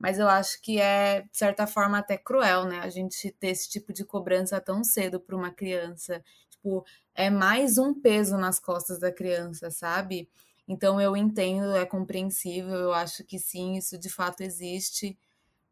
[0.00, 2.80] mas eu acho que é, de certa forma, até cruel, né?
[2.80, 6.24] A gente ter esse tipo de cobrança tão cedo para uma criança.
[6.48, 10.26] Tipo, é mais um peso nas costas da criança, sabe?
[10.66, 15.18] Então eu entendo, é compreensível, eu acho que sim, isso de fato existe,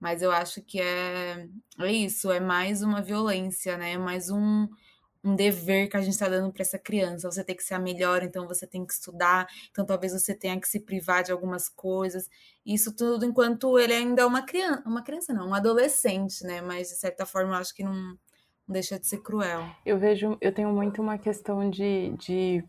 [0.01, 1.49] mas eu acho que é,
[1.81, 3.93] é isso, é mais uma violência, né?
[3.93, 4.69] É mais um,
[5.25, 7.31] um dever que a gente está dando para essa criança.
[7.31, 10.61] Você tem que ser a melhor, então você tem que estudar, então talvez você tenha
[10.61, 12.29] que se privar de algumas coisas.
[12.65, 16.61] Isso tudo enquanto ele ainda é uma criança, uma criança não, um adolescente, né?
[16.61, 18.19] Mas de certa forma eu acho que não, não
[18.69, 19.69] deixa de ser cruel.
[19.85, 22.65] Eu vejo, eu tenho muito uma questão de, de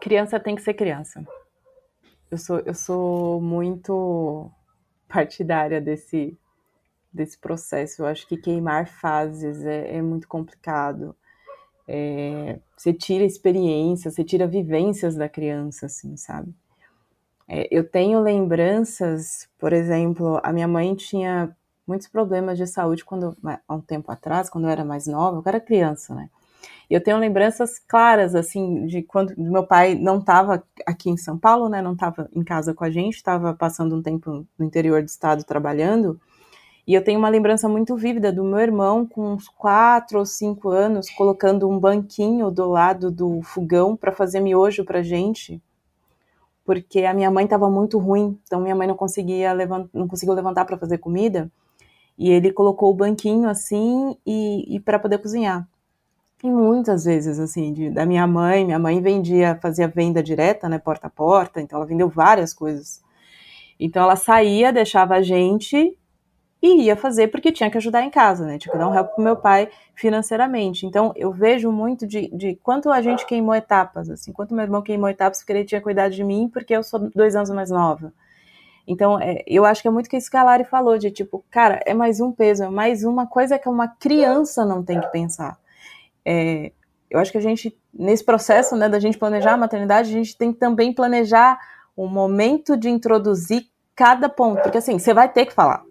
[0.00, 1.26] criança tem que ser criança.
[2.30, 4.52] Eu sou, eu sou muito
[5.08, 6.38] partidária desse
[7.12, 8.02] desse processo.
[8.02, 11.16] Eu acho que queimar fases é, é muito complicado.
[11.86, 16.54] É, você tira experiências, você tira vivências da criança, assim, sabe?
[17.48, 23.34] É, eu tenho lembranças, por exemplo, a minha mãe tinha muitos problemas de saúde quando
[23.42, 26.28] há um tempo atrás, quando eu era mais nova, eu era criança, né?
[26.90, 31.68] Eu tenho lembranças claras, assim, de quando meu pai não estava aqui em São Paulo,
[31.68, 31.82] né?
[31.82, 35.44] Não estava em casa com a gente, estava passando um tempo no interior do estado
[35.44, 36.18] trabalhando.
[36.86, 40.70] E eu tenho uma lembrança muito vívida do meu irmão, com uns quatro ou cinco
[40.70, 45.62] anos, colocando um banquinho do lado do fogão para fazer miojo para gente,
[46.64, 50.34] porque a minha mãe estava muito ruim, então minha mãe não conseguia levant, não conseguiu
[50.34, 51.50] levantar para fazer comida.
[52.18, 55.68] e ele colocou o banquinho assim e, e para poder cozinhar.
[56.42, 60.78] E muitas vezes, assim, de, da minha mãe, minha mãe vendia, fazia venda direta, né,
[60.78, 63.02] porta a porta, então ela vendeu várias coisas.
[63.78, 65.96] Então ela saía, deixava a gente
[66.60, 68.58] e ia fazer porque tinha que ajudar em casa, né?
[68.58, 70.86] Tinha que dar um help pro meu pai financeiramente.
[70.86, 74.82] Então eu vejo muito de, de quanto a gente queimou etapas, assim, quanto meu irmão
[74.82, 78.12] queimou etapas porque ele tinha cuidado de mim porque eu sou dois anos mais nova.
[78.86, 81.44] Então, é, eu acho que é muito que isso que a Lari falou, de tipo,
[81.50, 85.08] cara, é mais um peso, é mais uma coisa que uma criança não tem que
[85.08, 85.58] pensar.
[86.24, 86.72] É,
[87.10, 90.36] eu acho que a gente, nesse processo, né, da gente planejar a maternidade, a gente
[90.36, 91.58] tem que também planejar
[91.96, 95.82] o momento de introduzir cada ponto, porque assim, você vai ter que falar.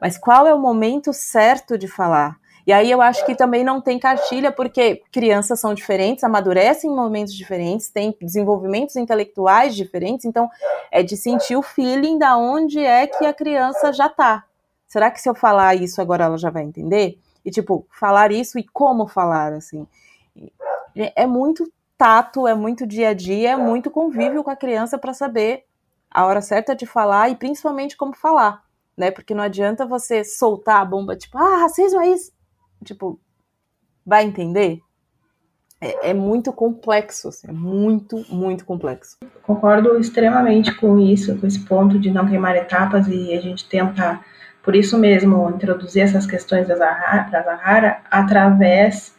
[0.00, 2.38] Mas qual é o momento certo de falar?
[2.66, 6.94] E aí eu acho que também não tem cartilha, porque crianças são diferentes, amadurecem em
[6.94, 10.48] momentos diferentes, têm desenvolvimentos intelectuais diferentes, então
[10.90, 14.44] é de sentir o feeling da onde é que a criança já tá.
[14.86, 17.18] Será que se eu falar isso agora ela já vai entender?
[17.44, 19.86] E tipo, falar isso e como falar, assim.
[21.16, 25.12] É muito tato, é muito dia a dia, é muito convívio com a criança para
[25.14, 25.64] saber
[26.10, 28.64] a hora certa de falar e principalmente como falar,
[28.96, 29.10] né?
[29.10, 32.32] Porque não adianta você soltar a bomba, tipo, ah, racismo é isso
[32.84, 33.18] tipo,
[34.04, 34.80] vai entender?
[35.80, 39.16] É, é muito complexo, assim, é muito, muito complexo.
[39.42, 44.20] Concordo extremamente com isso, com esse ponto de não queimar etapas e a gente tenta,
[44.62, 49.14] por isso mesmo, introduzir essas questões da Zahara através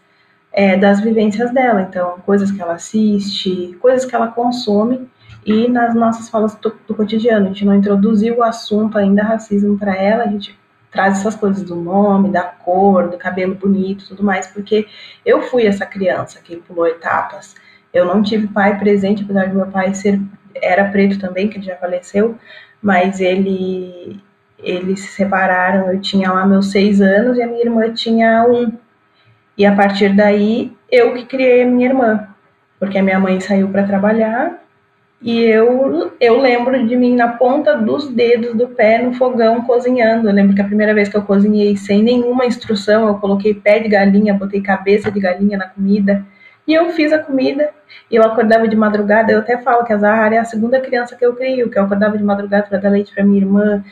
[0.52, 1.82] é, das vivências dela.
[1.82, 5.10] Então, coisas que ela assiste, coisas que ela consome
[5.46, 7.46] e nas nossas falas do, do cotidiano.
[7.46, 10.60] A gente não introduziu o assunto ainda racismo para ela, a gente
[10.92, 14.86] traz essas coisas do nome, da cor, do cabelo bonito, tudo mais, porque
[15.26, 17.56] eu fui essa criança que pulou etapas.
[17.94, 20.20] Eu não tive pai presente, apesar de meu pai ser
[20.56, 22.38] era preto também, que ele já faleceu,
[22.82, 24.22] mas ele
[24.64, 25.92] eles se separaram.
[25.92, 28.72] Eu tinha lá meus seis anos e a minha irmã tinha um.
[29.58, 32.28] E a partir daí eu que criei a minha irmã,
[32.80, 34.62] porque a minha mãe saiu para trabalhar
[35.22, 40.28] e eu, eu lembro de mim na ponta dos dedos do pé no fogão cozinhando.
[40.28, 43.80] Eu lembro que a primeira vez que eu cozinhei sem nenhuma instrução, eu coloquei pé
[43.80, 46.26] de galinha, botei cabeça de galinha na comida.
[46.68, 47.70] E eu fiz a comida.
[48.10, 49.32] E eu acordava de madrugada.
[49.32, 51.84] Eu até falo que a Zahara é a segunda criança que eu crio, que eu
[51.84, 53.84] acordava de madrugada para dar leite para minha irmã.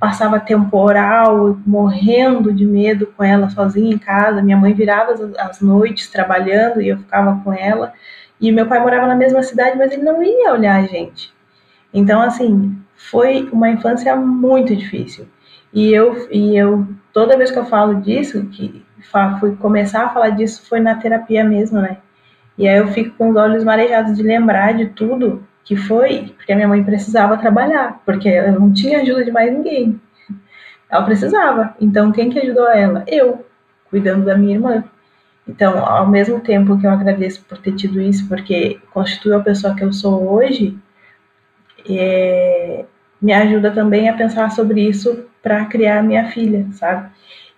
[0.00, 4.42] Passava temporal, morrendo de medo com ela sozinha em casa.
[4.42, 7.92] Minha mãe virava as, as noites trabalhando e eu ficava com ela.
[8.40, 11.32] E meu pai morava na mesma cidade, mas ele não ia olhar a gente.
[11.92, 15.26] Então, assim, foi uma infância muito difícil.
[15.72, 18.84] E eu, e eu toda vez que eu falo disso, que
[19.40, 21.98] fui começar a falar disso foi na terapia mesmo, né?
[22.56, 26.50] E aí eu fico com os olhos marejados de lembrar de tudo que foi, porque
[26.50, 30.00] a minha mãe precisava trabalhar, porque ela não tinha ajuda de mais ninguém.
[30.88, 31.76] Ela precisava.
[31.78, 33.04] Então, quem que ajudou ela?
[33.06, 33.44] Eu,
[33.90, 34.82] cuidando da minha irmã.
[35.46, 39.74] Então, ao mesmo tempo que eu agradeço por ter tido isso, porque constitui a pessoa
[39.74, 40.74] que eu sou hoje,
[41.86, 42.86] é,
[43.20, 47.10] me ajuda também a pensar sobre isso para criar minha filha, sabe?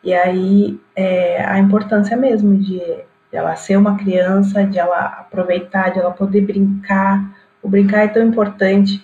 [0.03, 2.83] E aí é, a importância mesmo de,
[3.31, 7.38] ela ser uma criança, de ela aproveitar, de ela poder brincar.
[7.62, 9.03] O brincar é tão importante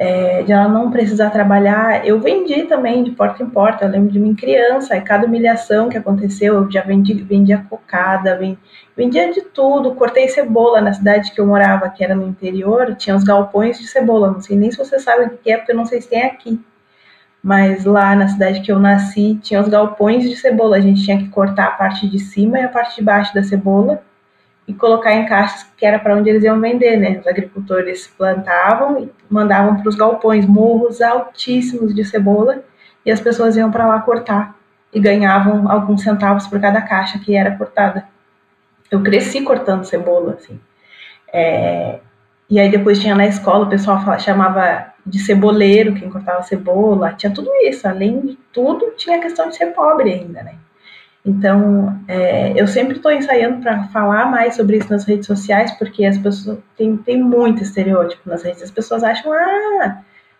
[0.00, 2.06] é, de ela não precisar trabalhar.
[2.06, 5.90] Eu vendi também de porta em porta, eu lembro de mim criança, e cada humilhação
[5.90, 8.40] que aconteceu, eu já vendi, vendia cocada,
[8.96, 13.14] vendia de tudo, cortei cebola na cidade que eu morava, que era no interior, tinha
[13.14, 15.76] os galpões de cebola, não sei nem se você sabe o que é, porque eu
[15.76, 16.58] não sei se tem aqui.
[17.42, 21.18] Mas lá na cidade que eu nasci, tinha os galpões de cebola, a gente tinha
[21.18, 24.02] que cortar a parte de cima e a parte de baixo da cebola,
[24.66, 27.18] e colocar em caixas que era para onde eles iam vender, né?
[27.18, 32.62] Os agricultores plantavam e mandavam para os galpões morros altíssimos de cebola
[33.04, 34.54] e as pessoas iam para lá cortar
[34.92, 38.04] e ganhavam alguns centavos por cada caixa que era cortada.
[38.90, 40.60] Eu cresci cortando cebola, assim.
[41.32, 42.00] É,
[42.48, 47.32] e aí depois tinha na escola, o pessoal chamava de ceboleiro, quem cortava cebola, tinha
[47.32, 47.86] tudo isso.
[47.86, 50.54] Além de tudo, tinha a questão de ser pobre ainda, né?
[51.24, 56.04] Então, é, eu sempre estou ensaiando para falar mais sobre isso nas redes sociais, porque
[56.04, 58.62] as pessoas tem, tem muito estereótipo nas redes.
[58.62, 59.98] As pessoas acham, ah,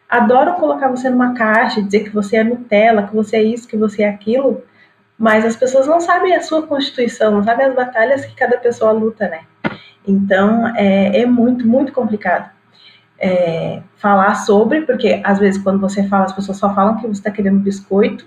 [0.08, 3.76] adoram colocar você numa caixa, dizer que você é Nutella, que você é isso, que
[3.76, 4.62] você é aquilo,
[5.18, 8.90] mas as pessoas não sabem a sua constituição, não sabem as batalhas que cada pessoa
[8.90, 9.40] luta, né?
[10.08, 12.50] Então, é, é muito, muito complicado.
[13.18, 17.20] É, falar sobre, porque às vezes quando você fala, as pessoas só falam que você
[17.20, 18.26] está querendo biscoito,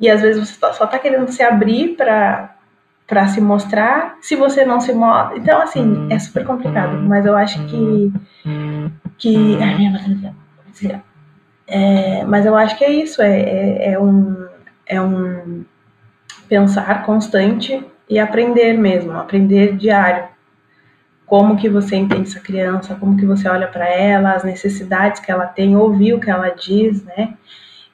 [0.00, 2.54] e às vezes você só está querendo se abrir para
[3.08, 5.38] para se mostrar, se você não se mostra.
[5.38, 8.12] Então, assim, é super complicado, mas eu acho que.
[9.16, 9.92] que ai, minha
[11.66, 14.46] É, mas eu acho que é isso, é, é, é, um,
[14.86, 15.64] é um
[16.48, 20.28] pensar constante e aprender mesmo, aprender diário.
[21.26, 25.30] Como que você entende essa criança, como que você olha para ela, as necessidades que
[25.30, 27.34] ela tem, ouvir o que ela diz, né?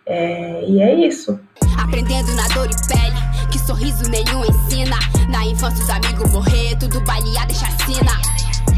[0.07, 1.41] É, e é isso.
[1.85, 4.97] Aprendendo na dor e pele, que sorriso nenhum ensina.
[5.31, 8.11] Na infância os amigos morrer, tudo baleada e chacina.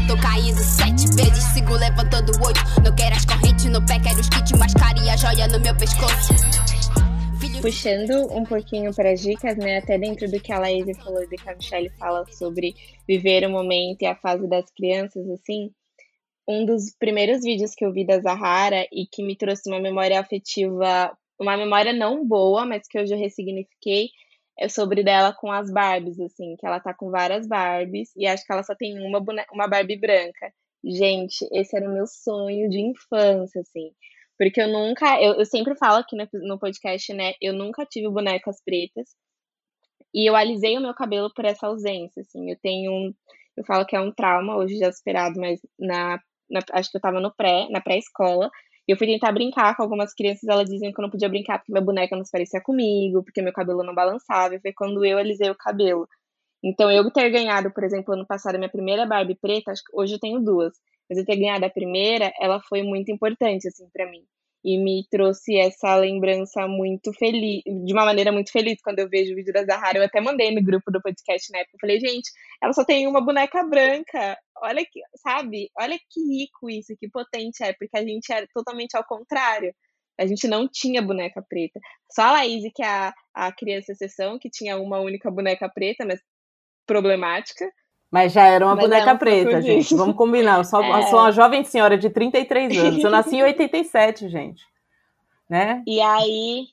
[0.07, 2.59] Tô caindo sete vezes, sigo levantando oito.
[2.83, 5.59] Não quero as correntes no pé, quero os kits mais caros e a joia no
[5.59, 6.33] meu pescoço.
[7.61, 9.77] Puxando um pouquinho para as dicas, né?
[9.77, 12.75] Até dentro do que a Laís falou e do que a Michelle fala sobre
[13.07, 15.71] viver o momento e a fase das crianças, assim.
[16.47, 20.19] Um dos primeiros vídeos que eu vi da Zahara e que me trouxe uma memória
[20.19, 24.09] afetiva, uma memória não boa, mas que hoje eu ressignifiquei,
[24.59, 28.45] é sobre dela com as Barbies, assim, que ela tá com várias Barbies e acho
[28.45, 30.51] que ela só tem uma, uma Barbie branca.
[30.83, 33.91] Gente, esse era o meu sonho de infância, assim.
[34.37, 37.33] Porque eu nunca, eu, eu sempre falo aqui no, no podcast, né?
[37.41, 39.15] Eu nunca tive bonecas pretas.
[40.13, 42.49] E eu alisei o meu cabelo por essa ausência, assim.
[42.49, 43.13] Eu tenho um,
[43.57, 46.19] eu falo que é um trauma, hoje já superado, mas na,
[46.49, 48.49] na acho que eu tava no pré, na pré-escola.
[48.87, 51.71] Eu fui tentar brincar com algumas crianças, elas diziam que eu não podia brincar porque
[51.71, 54.55] minha boneca não se parecia comigo, porque meu cabelo não balançava.
[54.55, 56.07] E foi quando eu alisei o cabelo.
[56.63, 59.91] Então, eu ter ganhado, por exemplo, ano passado, a minha primeira Barbie preta, acho que
[59.93, 60.73] hoje eu tenho duas
[61.09, 64.25] mas eu ter ganhado a primeira, ela foi muito importante, assim, para mim.
[64.63, 69.33] E me trouxe essa lembrança muito feliz, de uma maneira muito feliz, quando eu vejo
[69.33, 69.99] o vídeo da Zahara.
[69.99, 71.75] Eu até mandei no grupo do podcast na época.
[71.75, 72.29] Eu falei, gente,
[72.61, 74.37] ela só tem uma boneca branca.
[74.61, 75.69] Olha que, sabe?
[75.79, 79.73] Olha que rico isso, que potente é, porque a gente era totalmente ao contrário.
[80.19, 81.79] A gente não tinha boneca preta.
[82.11, 86.05] Só a Laís, que é a, a criança exceção, que tinha uma única boneca preta,
[86.05, 86.19] mas
[86.87, 87.69] problemática.
[88.11, 89.79] Mas já era uma Mas boneca um preta, gente.
[89.79, 89.97] Disso.
[89.97, 90.59] Vamos combinar.
[90.59, 91.07] Eu sou, é.
[91.07, 93.03] sou, uma jovem senhora de 33 anos.
[93.03, 94.63] Eu nasci em 87, gente.
[95.49, 95.83] Né?
[95.85, 96.67] E aí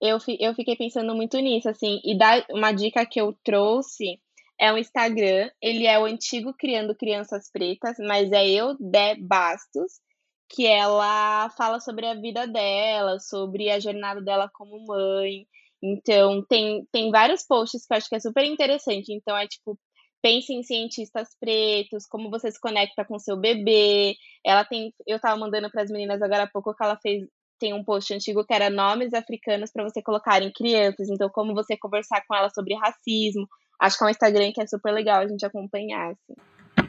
[0.00, 2.00] eu, eu fiquei pensando muito nisso, assim.
[2.04, 4.20] E dá uma dica que eu trouxe
[4.58, 5.50] é um Instagram.
[5.60, 10.00] Ele é o antigo Criando Crianças Pretas, mas é eu, Dé Bastos,
[10.48, 15.46] que ela fala sobre a vida dela, sobre a jornada dela como mãe.
[15.82, 19.12] Então, tem, tem vários posts que eu acho que é super interessante.
[19.12, 19.78] Então, é tipo
[20.26, 24.16] pense em cientistas pretos, como você se conecta com seu bebê.
[24.44, 27.22] Ela tem, eu estava mandando para as meninas agora há pouco que ela fez
[27.58, 31.54] tem um post antigo que era nomes africanos para você colocar em crianças, então como
[31.54, 33.46] você conversar com ela sobre racismo.
[33.80, 36.10] Acho que é um Instagram que é super legal a gente acompanhar.
[36.10, 36.34] Assim.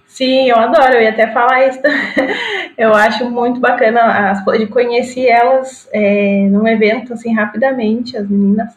[0.08, 1.80] Sim, eu adoro, eu ia até falar isso.
[2.78, 8.76] eu acho muito bacana as, de conhecer elas é, num evento, assim, rapidamente, as meninas.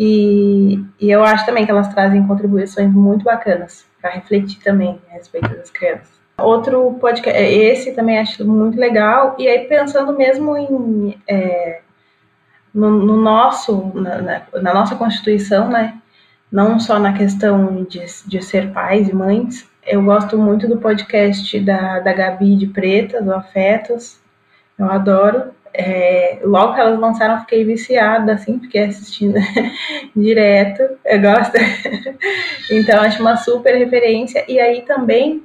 [0.00, 5.14] E, e eu acho também que elas trazem contribuições muito bacanas para refletir também a
[5.14, 6.16] respeito das crianças.
[6.38, 11.80] Outro podcast, é, esse também acho muito legal, e aí pensando mesmo em é,
[12.72, 16.00] no, no, nosso, na, na, na, nossa Constituição, né,
[16.52, 21.58] não só na questão de, de ser pais e mães, eu gosto muito do podcast
[21.58, 24.20] da, da Gabi de Pretas, o Afetos,
[24.78, 25.50] eu adoro,
[25.80, 29.38] é, logo que elas lançaram, eu fiquei viciada, assim, fiquei assistindo
[30.14, 31.56] direto, eu gosto.
[32.68, 34.44] então, acho uma super referência.
[34.48, 35.44] E aí também,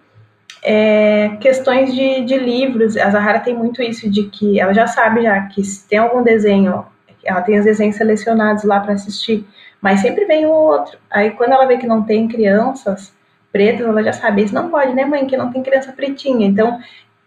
[0.63, 5.21] é, questões de, de livros, a Zahara tem muito isso, de que ela já sabe
[5.21, 6.83] já que se tem algum desenho,
[7.23, 9.45] ela tem os desenhos selecionados lá para assistir,
[9.79, 10.97] mas sempre vem o outro.
[11.11, 13.13] Aí, quando ela vê que não tem crianças
[13.51, 16.47] pretas, ela já sabe, isso não pode, né, mãe, que não tem criança pretinha.
[16.47, 16.79] Então,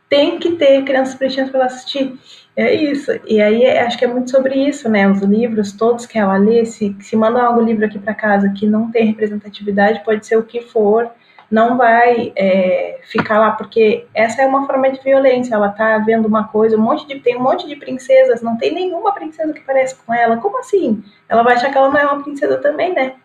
[0.09, 2.19] tem que ter crianças pretinhas para assistir.
[2.57, 3.13] É isso.
[3.27, 5.07] E aí acho que é muito sobre isso, né?
[5.09, 8.67] Os livros todos que ela lê, se, se manda algum livro aqui para casa que
[8.67, 11.11] não tem representatividade, pode ser o que for,
[11.51, 15.55] não vai é, ficar lá, porque essa é uma forma de violência.
[15.55, 17.21] Ela tá vendo uma coisa, um monte de.
[17.21, 20.39] Tem um monte de princesas, não tem nenhuma princesa que parece com ela.
[20.39, 21.05] Como assim?
[21.29, 23.17] Ela vai achar que ela não é uma princesa também, né?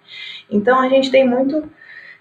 [0.49, 1.69] Então a gente tem muito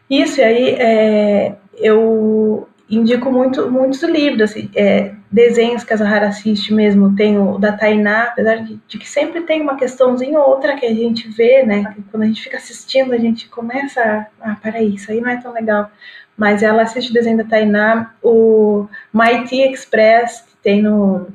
[0.09, 6.29] isso, e aí é, eu, indico muito, muitos livros, assim, é, desenhos que a Zahara
[6.29, 10.51] assiste mesmo, tem o da Tainá, apesar de, de, que sempre tem uma questãozinha ou
[10.51, 14.53] outra que a gente vê, né, quando a gente fica assistindo, a gente começa a,
[14.53, 15.91] ah, peraí, isso aí não é tão legal,
[16.37, 21.29] mas ela assiste o desenho da Tainá, o Mighty Express, que tem no,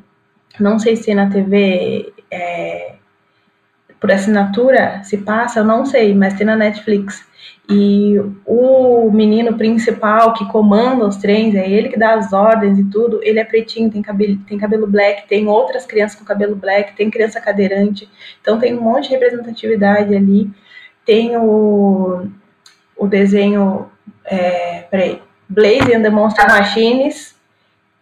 [0.60, 2.96] não sei se é na TV, é,
[4.00, 7.26] por assinatura se passa, eu não sei, mas tem na Netflix,
[7.68, 8.16] e
[8.46, 13.20] o menino principal que comanda os trens, é ele que dá as ordens e tudo,
[13.24, 17.10] ele é pretinho, tem cabelo, tem cabelo black, tem outras crianças com cabelo black, tem
[17.10, 18.08] criança cadeirante,
[18.40, 20.50] então tem um monte de representatividade ali.
[21.06, 22.28] Tem o,
[22.98, 23.90] o desenho,
[24.26, 27.36] é, peraí, Blaze and the Monster Machines,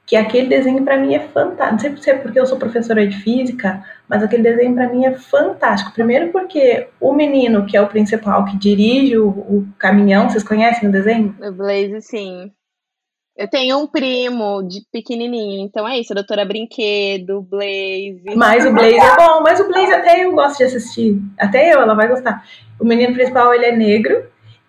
[0.05, 1.71] que aquele desenho para mim é fantástico.
[1.71, 5.14] Não sei se porque eu sou professora de física, mas aquele desenho para mim é
[5.18, 5.93] fantástico.
[5.93, 10.89] Primeiro porque o menino, que é o principal, que dirige o, o caminhão, vocês conhecem
[10.89, 11.36] o desenho?
[11.41, 12.51] O Blaze, sim.
[13.36, 18.36] Eu tenho um primo de pequenininho, então é isso, a Doutora Brinquedo, Blaze.
[18.36, 21.20] Mas o Blaze é bom, mas o Blaze até eu gosto de assistir.
[21.39, 22.45] Até eu, ela vai gostar.
[22.80, 24.24] O menino principal, ele é negro,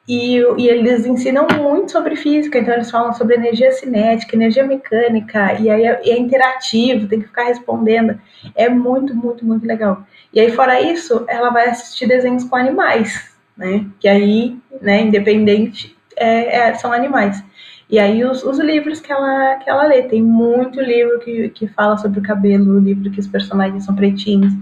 [0.07, 5.55] e, e, eles ensinam muito sobre física, então eles falam sobre energia cinética, energia mecânica,
[5.59, 8.21] e aí é, é, interativo, tem que ficar respondendo.
[8.55, 10.07] É muito, muito, muito legal.
[10.33, 13.87] E aí, fora isso, ela vai assistir desenhos com animais, né?
[13.99, 17.43] Que aí, né, independente, é, é, são animais.
[17.89, 21.67] E aí os, os, livros que ela, que ela lê, tem muito livro que, que
[21.69, 24.53] fala sobre o cabelo, livro que os personagens são pretinhos.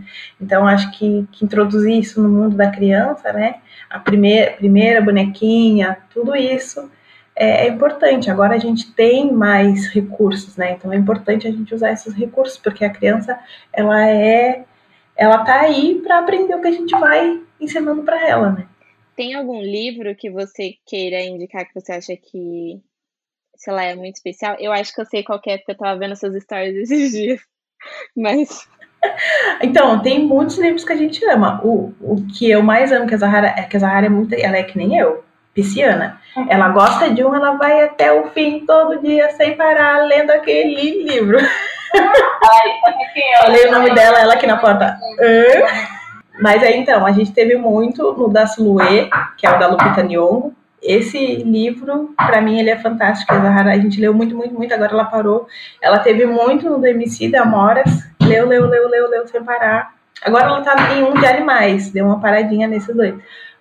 [0.40, 3.56] Então acho que, que introduzir isso no mundo da criança, né?
[3.92, 6.90] A primeira, primeira bonequinha, tudo isso
[7.36, 8.30] é, é, importante.
[8.30, 10.72] Agora a gente tem mais recursos, né?
[10.72, 13.38] Então é importante a gente usar esses recursos, porque a criança
[13.72, 14.64] ela é
[15.14, 18.66] ela tá aí para aprender o que a gente vai ensinando para ela, né?
[19.14, 22.80] Tem algum livro que você queira indicar que você acha que
[23.62, 24.56] sei lá, é muito especial.
[24.58, 27.40] Eu acho que eu sei qual é, porque eu tava vendo seus stories esses dias.
[28.16, 28.68] Mas.
[29.62, 31.60] Então, tem muitos livros que a gente ama.
[31.62, 34.34] O, o que eu mais amo que a Zahara é que a Zahara é muito.
[34.34, 35.24] Ela é que nem eu,
[35.54, 36.20] pisciana.
[36.48, 41.04] Ela gosta de um, ela vai até o fim, todo dia, sem parar, lendo aquele
[41.04, 41.38] livro.
[41.94, 44.98] Ai, Falei o nome dela, ela aqui na porta.
[46.40, 50.02] Mas aí então, a gente teve muito no Das Lue, que é o da Lupita
[50.02, 53.32] Nyong'o, esse livro, para mim, ele é fantástico.
[53.32, 54.74] A Zahara, a gente leu muito, muito, muito.
[54.74, 55.46] Agora ela parou.
[55.80, 57.90] Ela teve muito no do MC da Amoras.
[58.20, 59.94] Leu, leu, leu, leu, leu, sem parar.
[60.24, 61.90] Agora ela tá em um de animais.
[61.92, 63.14] Deu uma paradinha nesses dois.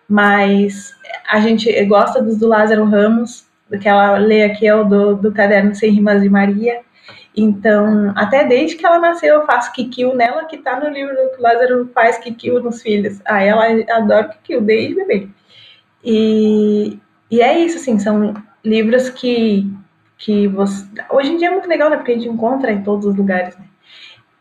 [0.10, 0.94] Mas
[1.30, 3.46] a gente gosta dos do Lázaro Ramos.
[3.70, 6.82] Do que ela lê aqui é o do, do Caderno Sem Rimas de Maria.
[7.38, 11.40] Então, até desde que ela nasceu, eu faço Kikil nela, que tá no livro que
[11.40, 13.22] o Lázaro faz Kikil nos filhos.
[13.24, 13.66] Ah, ela
[13.96, 15.30] adora Kikil desde bebê.
[16.04, 17.00] E,
[17.32, 19.72] e é isso, assim, são livros que,
[20.18, 20.86] que você.
[21.10, 21.96] Hoje em dia é muito legal, né?
[21.96, 23.66] Porque a gente encontra em todos os lugares, né?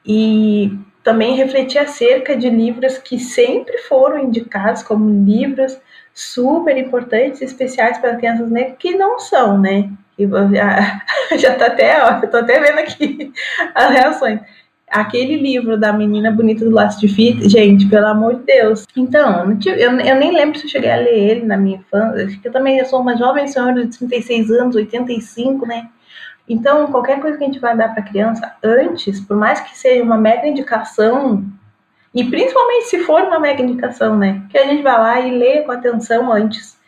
[0.04, 5.80] E também refletir acerca de livros que sempre foram indicados como livros
[6.12, 9.88] super importantes, especiais para crianças negras, que não são, né?
[10.18, 11.02] E já,
[11.38, 13.32] já tá até, ó, eu tô até vendo aqui
[13.74, 14.40] as reações
[14.90, 18.86] aquele livro da menina bonita do laço de fita, gente, pelo amor de Deus.
[18.96, 22.40] Então, eu, eu nem lembro se eu cheguei a ler ele na minha infância.
[22.42, 25.88] Eu também sou uma jovem senhora de 36 anos, 85, né?
[26.48, 30.02] Então, qualquer coisa que a gente vai dar para criança antes, por mais que seja
[30.02, 31.44] uma mega indicação,
[32.12, 34.42] e principalmente se for uma mega indicação, né?
[34.50, 36.79] Que a gente vai lá e lê com atenção antes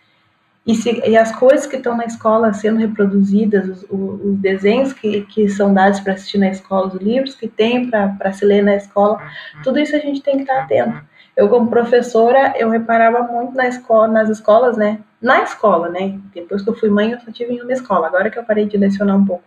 [0.64, 5.22] e, se, e, as coisas que estão na escola sendo reproduzidas, os, os desenhos que,
[5.22, 8.76] que são dados para assistir na escola, os livros que tem para se ler na
[8.76, 9.18] escola,
[9.64, 11.02] tudo isso a gente tem que estar tá atento.
[11.36, 15.00] Eu, como professora, eu reparava muito na escola, nas escolas, né?
[15.20, 16.18] Na escola, né?
[16.34, 18.06] Depois que eu fui mãe, eu só tive em uma escola.
[18.06, 19.44] Agora que eu parei de lecionar um pouco.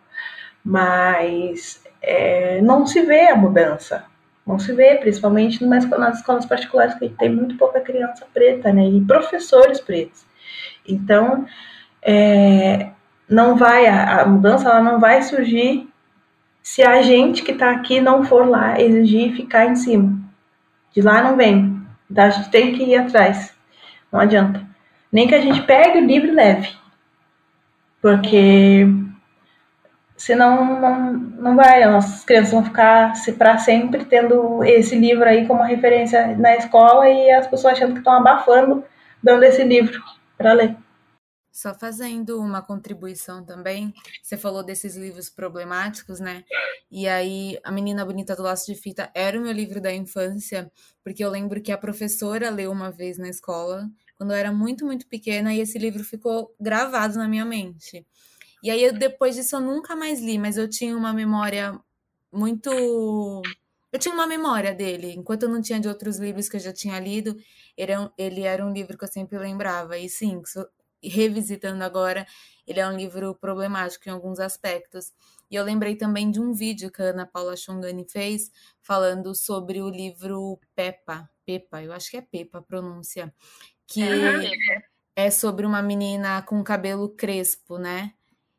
[0.63, 4.03] Mas é, não se vê a mudança.
[4.45, 5.85] Não se vê, principalmente nas
[6.17, 8.87] escolas particulares, que tem muito pouca criança preta, né?
[8.87, 10.25] E professores pretos.
[10.87, 11.45] Então,
[12.01, 12.89] é,
[13.29, 15.87] não vai a, a, mudança ela não vai surgir
[16.61, 20.17] se a gente que está aqui não for lá exigir ficar em cima.
[20.93, 21.81] De lá não vem.
[22.09, 23.53] Então, a gente tem que ir atrás.
[24.11, 24.61] Não adianta.
[25.11, 26.69] Nem que a gente pegue o livro leve.
[28.01, 28.87] Porque
[30.15, 31.83] senão não, não vai.
[31.83, 37.07] As nossas crianças vão ficar para sempre tendo esse livro aí como referência na escola
[37.09, 38.83] e as pessoas achando que estão abafando
[39.21, 39.99] dando esse livro
[40.37, 40.77] para ler.
[41.51, 46.43] Só fazendo uma contribuição também, você falou desses livros problemáticos, né?
[46.91, 50.69] E aí, A Menina Bonita do Laço de Fita era o meu livro da infância,
[51.01, 54.85] porque eu lembro que a professora leu uma vez na escola, quando eu era muito,
[54.85, 58.05] muito pequena, e esse livro ficou gravado na minha mente.
[58.61, 61.79] E aí, eu, depois disso, eu nunca mais li, mas eu tinha uma memória
[62.31, 63.41] muito.
[63.91, 66.73] Eu tinha uma memória dele, enquanto eu não tinha de outros livros que eu já
[66.73, 67.35] tinha lido,
[67.77, 69.97] ele era um, ele era um livro que eu sempre lembrava.
[69.97, 70.41] E sim,
[71.03, 72.25] revisitando agora,
[72.67, 75.13] ele é um livro problemático em alguns aspectos.
[75.49, 79.81] E eu lembrei também de um vídeo que a Ana Paula Chongani fez falando sobre
[79.81, 83.33] o livro Peppa, Pepa, eu acho que é Pepa a pronúncia,
[83.87, 84.01] que
[85.15, 88.13] é sobre uma menina com cabelo crespo, né?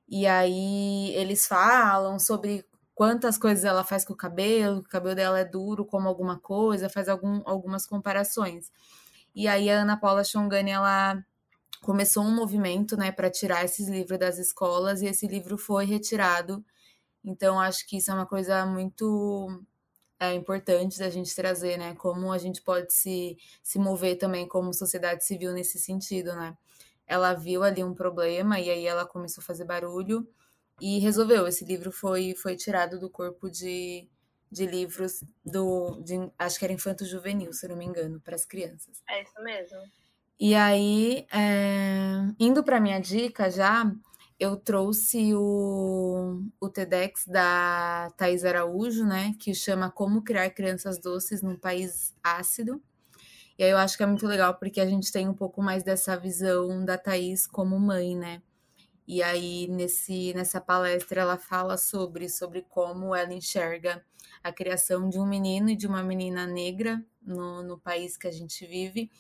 [0.08, 2.64] E aí eles falam sobre
[2.96, 6.88] quantas coisas ela faz com o cabelo, o cabelo dela é duro como alguma coisa,
[6.88, 8.72] faz algum, algumas comparações.
[9.34, 11.22] E aí a Ana Paula Chongani, ela
[11.82, 16.64] começou um movimento, né, para tirar esses livros das escolas e esse livro foi retirado.
[17.24, 19.62] Então, acho que isso é uma coisa muito
[20.18, 21.94] é, importante da gente trazer, né?
[21.96, 26.56] Como a gente pode se, se mover também como sociedade civil nesse sentido, né?
[27.06, 30.26] Ela viu ali um problema e aí ela começou a fazer barulho
[30.80, 31.46] e resolveu.
[31.46, 34.08] Esse livro foi, foi tirado do corpo de,
[34.50, 36.00] de livros do.
[36.02, 39.02] De, acho que era infanto juvenil, se não me engano, para as crianças.
[39.08, 39.78] É isso mesmo.
[40.38, 43.90] E aí, é, indo para minha dica já,
[44.38, 49.34] eu trouxe o, o TEDx da Thais Araújo, né?
[49.40, 52.82] Que chama Como Criar Crianças Doces num País Ácido.
[53.58, 55.82] E aí eu acho que é muito legal porque a gente tem um pouco mais
[55.82, 58.42] dessa visão da Thais como mãe, né?
[59.06, 64.04] E aí, nesse, nessa palestra, ela fala sobre, sobre como ela enxerga
[64.42, 68.32] a criação de um menino e de uma menina negra no, no país que a
[68.32, 69.10] gente vive.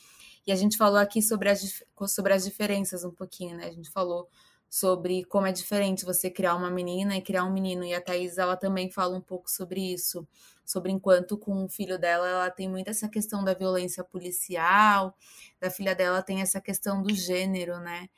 [0.46, 3.66] E a gente falou aqui sobre as, sobre as diferenças um pouquinho, né?
[3.66, 4.28] A gente falou
[4.68, 7.84] sobre como é diferente você criar uma menina e criar um menino.
[7.84, 10.26] E a Thais, ela também fala um pouco sobre isso,
[10.64, 15.14] sobre enquanto com o filho dela, ela tem muito essa questão da violência policial,
[15.60, 18.08] da filha dela tem essa questão do gênero, né?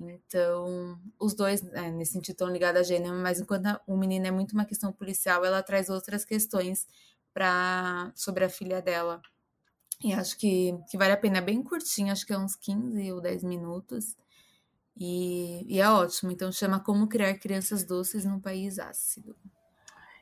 [0.00, 4.30] Então, os dois, né, nesse sentido, estão ligados a gênero, mas enquanto o menino é
[4.30, 6.86] muito uma questão policial, ela traz outras questões
[7.34, 9.20] para sobre a filha dela.
[10.02, 13.12] E acho que, que vale a pena, é bem curtinho, acho que é uns 15
[13.12, 14.16] ou 10 minutos.
[14.96, 16.30] E, e é ótimo.
[16.30, 19.36] Então, chama Como Criar Crianças Doces num País Ácido.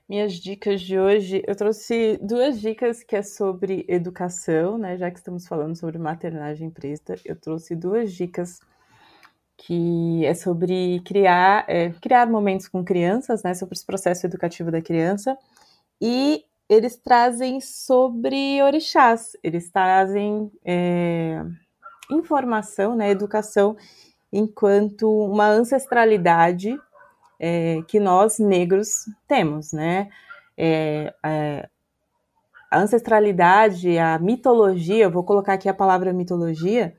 [0.09, 4.97] Minhas dicas de hoje, eu trouxe duas dicas que é sobre educação, né?
[4.97, 8.59] Já que estamos falando sobre maternagem presta, eu trouxe duas dicas
[9.59, 14.81] que é sobre criar, é, criar momentos com crianças, né, sobre esse processo educativo da
[14.81, 15.37] criança,
[16.01, 21.45] e eles trazem sobre orixás, eles trazem é,
[22.11, 23.77] informação, né, educação,
[24.33, 26.79] enquanto uma ancestralidade
[27.41, 30.09] é, que nós negros temos, né,
[30.57, 31.69] é, é,
[32.71, 36.95] a ancestralidade, a mitologia, vou colocar aqui a palavra mitologia,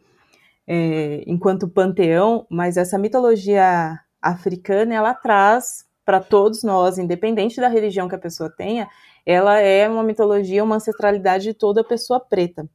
[0.72, 8.08] é, enquanto panteão, mas essa mitologia africana ela traz para todos nós, independente da religião
[8.08, 8.88] que a pessoa tenha,
[9.26, 12.70] ela é uma mitologia, uma ancestralidade de toda pessoa preta.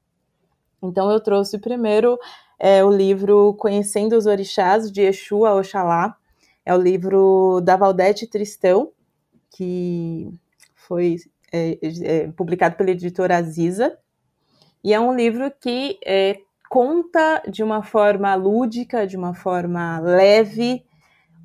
[0.82, 2.18] Então eu trouxe primeiro
[2.58, 6.16] é, o livro Conhecendo os Orixás, de Exu a Oxalá,
[6.66, 8.90] é o livro da Valdete Tristão,
[9.50, 10.28] que
[10.74, 11.18] foi
[11.52, 13.96] é, é, publicado pela editora Aziza,
[14.82, 16.40] e é um livro que é,
[16.74, 20.84] conta de uma forma lúdica, de uma forma leve,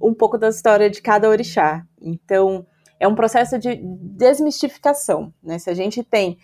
[0.01, 1.85] um pouco da história de cada orixá.
[2.01, 2.65] Então,
[2.99, 5.31] é um processo de desmistificação.
[5.43, 5.59] Né?
[5.59, 6.39] Se a gente tem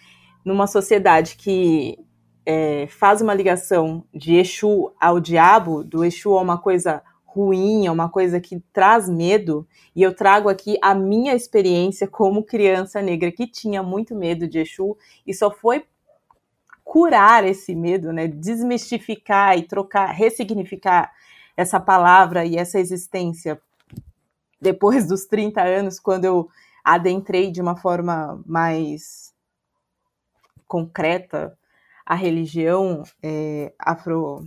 [0.46, 1.98] numa sociedade que
[2.46, 7.92] é, faz uma ligação de Exu ao diabo, do Exu a uma coisa ruim, a
[7.92, 13.32] uma coisa que traz medo, e eu trago aqui a minha experiência como criança negra
[13.32, 15.86] que tinha muito medo de Exu e só foi
[16.86, 18.28] curar esse medo, né?
[18.28, 21.12] Desmistificar e trocar, ressignificar
[21.58, 23.60] essa palavra e essa existência
[24.62, 26.48] depois dos 30 anos, quando eu
[26.84, 29.34] adentrei de uma forma mais
[30.68, 31.58] concreta
[32.06, 34.44] a religião é, afro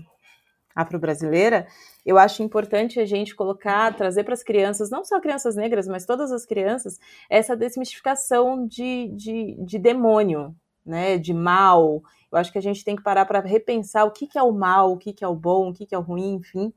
[0.74, 1.66] afro-brasileira,
[2.06, 6.06] eu acho importante a gente colocar, trazer para as crianças, não só crianças negras, mas
[6.06, 10.54] todas as crianças, essa desmistificação de, de, de demônio,
[10.86, 12.00] né, de mal.
[12.30, 14.52] Eu acho que a gente tem que parar para repensar o que, que, é o
[14.52, 16.72] mal, o que, que, é o bom, o que, que é o ruim, enfim.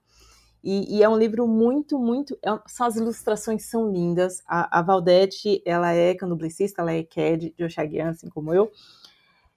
[0.63, 2.37] E, e é um livro muito, muito.
[2.43, 4.41] É, são as ilustrações são lindas.
[4.47, 8.71] A, a Valdete, ela é candomblessista, ela é CAD de Oxaguian, assim como eu.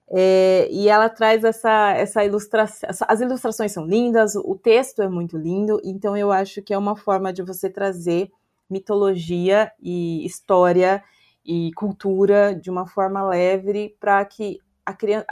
[0.07, 2.89] É, e ela traz essa, essa ilustração.
[3.07, 6.95] As ilustrações são lindas, o texto é muito lindo, então eu acho que é uma
[6.95, 8.31] forma de você trazer
[8.69, 11.03] mitologia e história
[11.43, 15.25] e cultura de uma forma leve para que a criança.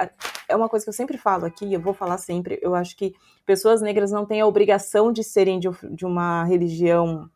[0.48, 2.60] É uma coisa que eu sempre falo aqui, eu vou falar sempre.
[2.62, 3.14] Eu acho que
[3.46, 7.30] pessoas negras não têm a obrigação de serem de, de uma religião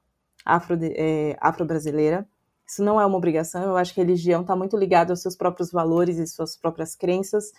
[0.44, 2.28] afro, é, afro-brasileira.
[2.66, 3.64] Isso não é uma obrigação.
[3.64, 7.52] Eu acho que religião está muito ligada aos seus próprios valores e suas próprias crenças.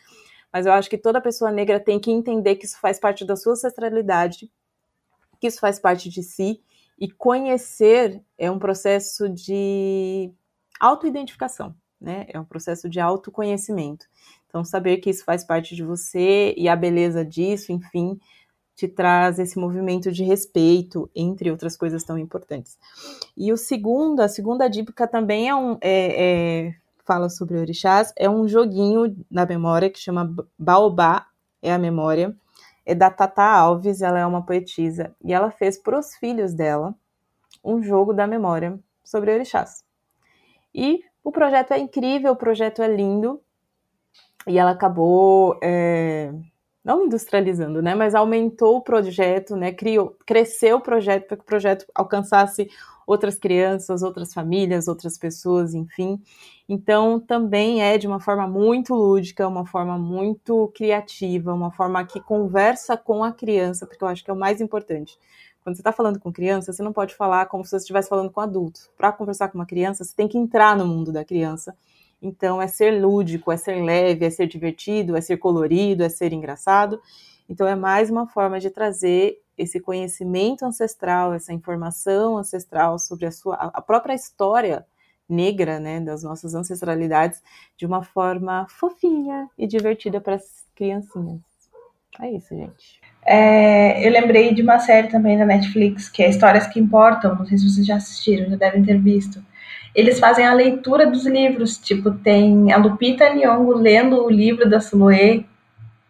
[0.52, 3.36] Mas eu acho que toda pessoa negra tem que entender que isso faz parte da
[3.36, 4.50] sua ancestralidade,
[5.40, 6.60] que isso faz parte de si.
[6.98, 10.32] E conhecer é um processo de
[10.80, 12.26] autoidentificação, né?
[12.28, 14.06] É um processo de autoconhecimento.
[14.46, 18.18] Então, saber que isso faz parte de você e a beleza disso, enfim,
[18.74, 22.78] te traz esse movimento de respeito, entre outras coisas tão importantes.
[23.36, 25.76] E o segundo, a segunda dica também é um.
[25.80, 26.74] É, é,
[27.04, 31.26] fala sobre orixás, é um joguinho na memória que chama Baobá,
[31.62, 32.36] é a memória.
[32.86, 36.94] É da Tata Alves, ela é uma poetisa, e ela fez para os filhos dela
[37.62, 39.84] um jogo da memória sobre orixás.
[40.74, 43.40] E o projeto é incrível, o projeto é lindo.
[44.46, 46.32] E ela acabou é,
[46.82, 51.46] não industrializando, né, mas aumentou o projeto, né, criou, cresceu o projeto para que o
[51.46, 52.70] projeto alcançasse
[53.06, 56.18] outras crianças, outras famílias, outras pessoas, enfim.
[56.66, 62.20] Então, também é de uma forma muito lúdica, uma forma muito criativa, uma forma que
[62.20, 65.18] conversa com a criança, porque eu acho que é o mais importante.
[65.68, 68.30] Quando você está falando com criança, você não pode falar como se você estivesse falando
[68.30, 68.80] com adulto.
[68.96, 71.76] Para conversar com uma criança, você tem que entrar no mundo da criança
[72.20, 76.32] então, é ser lúdico, é ser leve, é ser divertido, é ser colorido, é ser
[76.32, 77.00] engraçado.
[77.48, 83.30] Então, é mais uma forma de trazer esse conhecimento ancestral, essa informação ancestral sobre a
[83.30, 84.86] sua a própria história
[85.28, 87.42] negra, né, das nossas ancestralidades,
[87.76, 91.40] de uma forma fofinha e divertida para as criancinhas.
[92.20, 93.00] É isso, gente.
[93.30, 97.34] É, eu lembrei de uma série também da Netflix, que é Histórias que Importam.
[97.34, 99.42] Não sei se vocês já assistiram, já devem ter visto
[99.98, 101.76] eles fazem a leitura dos livros.
[101.76, 105.44] Tipo, tem a Lupita Nyong'o lendo o livro da Suluê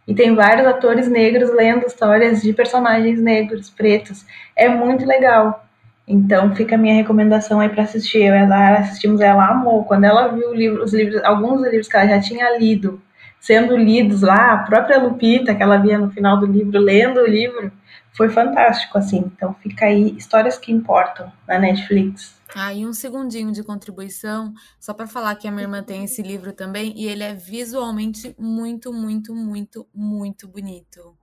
[0.06, 4.26] e tem vários atores negros lendo histórias de personagens negros, pretos.
[4.54, 5.64] É muito legal.
[6.06, 8.24] Então fica a minha recomendação aí para assistir.
[8.24, 9.84] Eu ela assistimos, ela amou.
[9.84, 13.00] Quando ela viu livro, os livros, alguns livros que ela já tinha lido,
[13.40, 17.26] sendo lidos lá, a própria Lupita, que ela via no final do livro, lendo o
[17.26, 17.72] livro,
[18.12, 19.30] foi fantástico, assim.
[19.34, 22.36] Então fica aí Histórias que Importam na Netflix.
[22.54, 26.22] Ah, e um segundinho de contribuição, só para falar que a minha irmã tem esse
[26.22, 31.16] livro também, e ele é visualmente muito, muito, muito, muito bonito.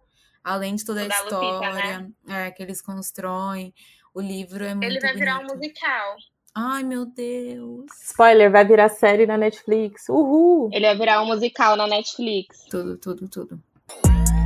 [0.44, 2.12] Além de toda a história Lupita, né?
[2.28, 3.74] é, que eles constroem,
[4.14, 5.20] o livro é muito Ele vai bonito.
[5.20, 6.16] virar um musical.
[6.58, 7.86] Ai, meu Deus.
[8.12, 10.08] Spoiler, vai virar série na Netflix.
[10.08, 10.70] Uhul!
[10.72, 12.64] Ele vai virar um musical na Netflix.
[12.72, 13.60] Tudo, tudo, tudo.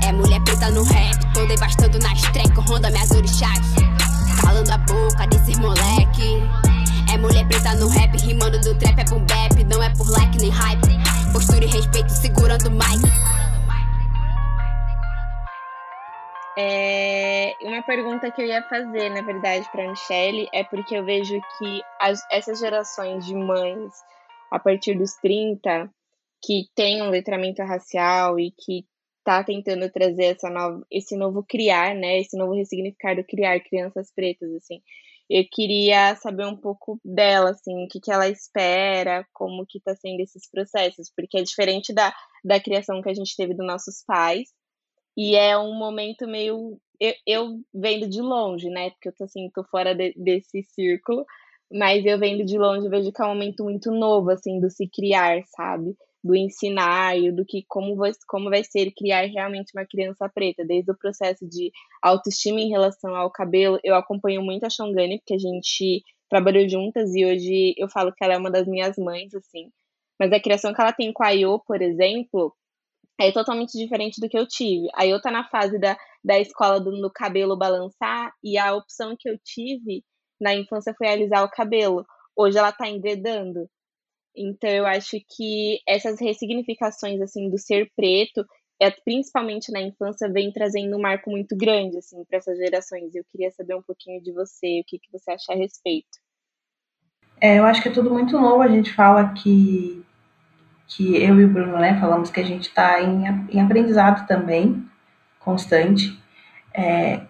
[0.04, 3.60] É mulher preta no rap, tô devastando nas tracks, ronda minhas orixás.
[4.42, 6.42] Calando a boca desses moleque.
[7.14, 10.40] É mulher preta no rap, rimando do trap, é boom bap, não é por like
[10.40, 11.32] nem hype.
[11.32, 13.06] Postura e respeito, segurando o mic.
[16.62, 21.06] É, uma pergunta que eu ia fazer, na verdade, para a Michelle, é porque eu
[21.06, 23.94] vejo que as, essas gerações de mães,
[24.52, 25.90] a partir dos 30,
[26.44, 28.84] que tem um letramento racial e que
[29.24, 34.12] tá tentando trazer essa nova, esse novo criar, né, esse novo ressignificar do criar crianças
[34.14, 34.82] pretas, assim,
[35.30, 39.96] eu queria saber um pouco dela, assim, o que, que ela espera, como que tá
[39.96, 44.04] sendo esses processos, porque é diferente da, da criação que a gente teve dos nossos
[44.06, 44.50] pais,
[45.18, 46.80] e é um momento meio.
[47.00, 48.92] Eu, eu vendo de longe, né?
[48.92, 51.26] Porque eu tô assim, tô fora de, desse círculo,
[51.72, 54.88] mas eu vendo de longe, vejo que é um momento muito novo, assim, do se
[54.88, 55.96] criar, sabe?
[56.24, 60.66] do ensinar e do que como vai, como vai ser criar realmente uma criança preta,
[60.66, 63.80] desde o processo de autoestima em relação ao cabelo.
[63.84, 68.24] Eu acompanho muito a Shongani, porque a gente trabalhou juntas e hoje eu falo que
[68.24, 69.72] ela é uma das minhas mães, assim.
[70.20, 72.54] Mas a criação que ela tem com a Ayo, por exemplo,
[73.28, 74.88] é totalmente diferente do que eu tive.
[74.94, 79.16] A Ayo tá na fase da, da escola do no cabelo balançar e a opção
[79.18, 80.04] que eu tive
[80.40, 82.06] na infância foi alisar o cabelo.
[82.36, 83.70] Hoje ela tá enredando.
[84.36, 88.46] Então eu acho que essas ressignificações assim do ser preto,
[88.82, 93.14] é, principalmente na infância, vem trazendo um marco muito grande assim para essas gerações.
[93.14, 96.18] Eu queria saber um pouquinho de você, o que, que você acha a respeito.
[97.42, 98.62] É, eu acho que é tudo muito novo.
[98.62, 100.06] A gente fala que
[100.90, 104.84] que eu e o Bruno, né, falamos que a gente está em, em aprendizado também,
[105.40, 106.20] constante.
[106.74, 107.22] É,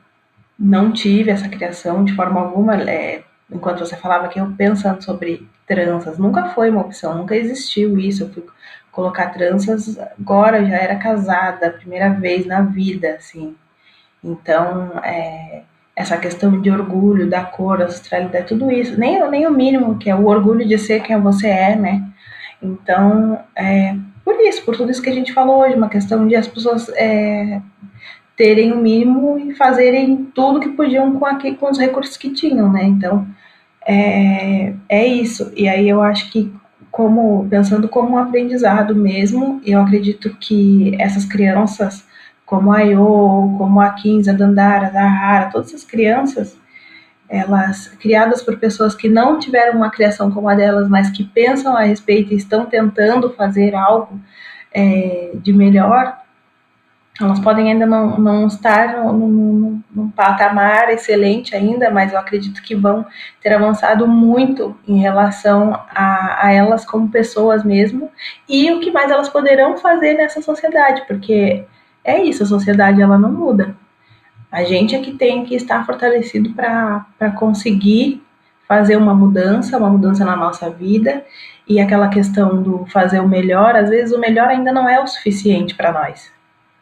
[0.58, 2.82] não tive essa criação de forma alguma.
[2.90, 8.00] É, enquanto você falava que eu pensando sobre tranças, nunca foi uma opção, nunca existiu
[8.00, 8.24] isso.
[8.24, 8.46] Eu fui
[8.92, 13.56] colocar tranças agora, já era casada, primeira vez na vida, assim.
[14.24, 15.64] Então, é,
[15.96, 20.16] essa questão de orgulho, da cor, ancestralidade, tudo isso, nem, nem o mínimo, que é
[20.16, 22.10] o orgulho de ser quem você é, né?
[22.62, 26.36] Então, é, por isso, por tudo isso que a gente falou hoje, uma questão de
[26.36, 27.62] as pessoas é,
[28.36, 32.72] terem o mínimo e fazerem tudo que podiam com, aqui, com os recursos que tinham,
[32.72, 32.84] né?
[32.84, 33.28] Então,
[33.88, 35.52] é, é isso.
[35.56, 36.54] E aí eu acho que,
[36.92, 42.06] como pensando como um aprendizado mesmo, eu acredito que essas crianças,
[42.46, 46.59] como a Io, como a Kinza, a Dandara, a Zahara, todas essas crianças,
[47.30, 51.78] elas criadas por pessoas que não tiveram uma criação como a delas, mas que pensam
[51.78, 54.20] a respeito e estão tentando fazer algo
[54.74, 56.18] é, de melhor,
[57.22, 62.74] elas podem ainda não, não estar num, num, patamar excelente ainda, mas eu acredito que
[62.74, 63.06] vão
[63.42, 68.10] ter avançado muito em relação a, a elas como pessoas mesmo
[68.48, 71.66] e o que mais elas poderão fazer nessa sociedade, porque
[72.04, 73.76] é isso, a sociedade ela não muda.
[74.52, 78.24] A gente é que tem que estar fortalecido para conseguir
[78.68, 81.24] fazer uma mudança, uma mudança na nossa vida,
[81.68, 85.08] e aquela questão do fazer o melhor, às vezes o melhor ainda não é o
[85.08, 86.32] suficiente para nós.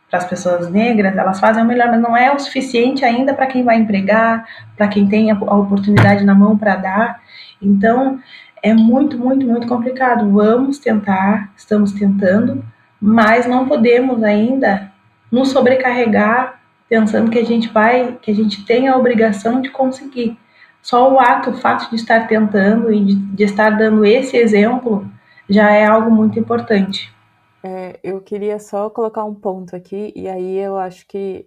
[0.10, 3.48] Para as pessoas negras, elas fazem o melhor, mas não é o suficiente ainda para
[3.48, 4.46] quem vai empregar,
[4.78, 7.22] para quem tem a, a oportunidade na mão para dar.
[7.62, 8.20] Então,
[8.64, 10.32] é muito, muito, muito complicado.
[10.32, 12.64] Vamos tentar, estamos tentando,
[13.02, 14.92] mas não podemos ainda
[15.30, 16.57] nos sobrecarregar
[16.90, 20.38] pensando que a gente vai, que a gente tem a obrigação de conseguir.
[20.82, 25.06] Só o ato, o fato de estar tentando e de, de estar dando esse exemplo
[25.50, 27.14] já é algo muito importante.
[27.64, 31.46] É, eu queria só colocar um ponto aqui, e aí eu acho que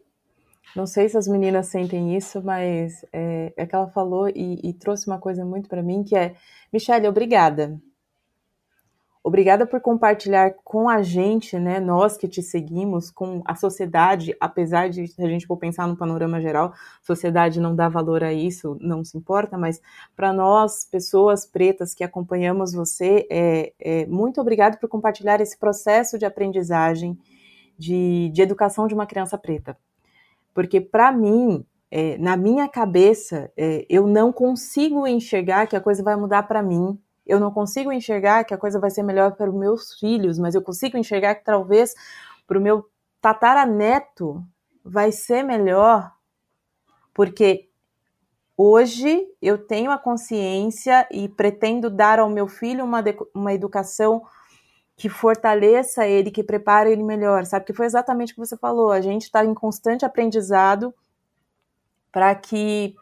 [0.75, 4.73] não sei se as meninas sentem isso, mas é, é que ela falou e, e
[4.73, 6.35] trouxe uma coisa muito para mim que é,
[6.73, 7.81] Michelle, obrigada.
[9.23, 14.89] Obrigada por compartilhar com a gente, né, nós que te seguimos, com a sociedade, apesar
[14.89, 19.05] de a gente for pensar no panorama geral, sociedade não dá valor a isso, não
[19.05, 19.79] se importa, mas
[20.17, 26.19] para nós, pessoas pretas que acompanhamos você, é, é, muito obrigado por compartilhar esse processo
[26.19, 27.19] de aprendizagem,
[27.77, 29.77] de, de educação de uma criança preta.
[30.55, 36.03] Porque para mim, é, na minha cabeça, é, eu não consigo enxergar que a coisa
[36.03, 39.51] vai mudar para mim eu não consigo enxergar que a coisa vai ser melhor para
[39.51, 41.95] os meus filhos, mas eu consigo enxergar que talvez
[42.47, 42.89] para o meu
[43.21, 44.45] tataraneto
[44.85, 46.13] vai ser melhor,
[47.15, 47.69] porque
[48.57, 53.03] hoje eu tenho a consciência e pretendo dar ao meu filho uma,
[53.35, 54.23] uma educação
[54.97, 57.65] que fortaleça ele, que prepare ele melhor, sabe?
[57.65, 58.91] Que foi exatamente o que você falou.
[58.91, 60.95] A gente está em constante aprendizado
[62.13, 62.95] para que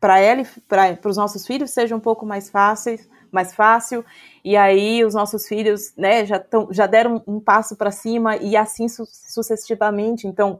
[0.00, 4.04] para ele, para os nossos filhos seja um pouco mais fáceis, mais fácil,
[4.44, 8.56] e aí os nossos filhos, né, já, tão, já deram um passo para cima e
[8.56, 10.26] assim su sucessivamente.
[10.26, 10.58] Então,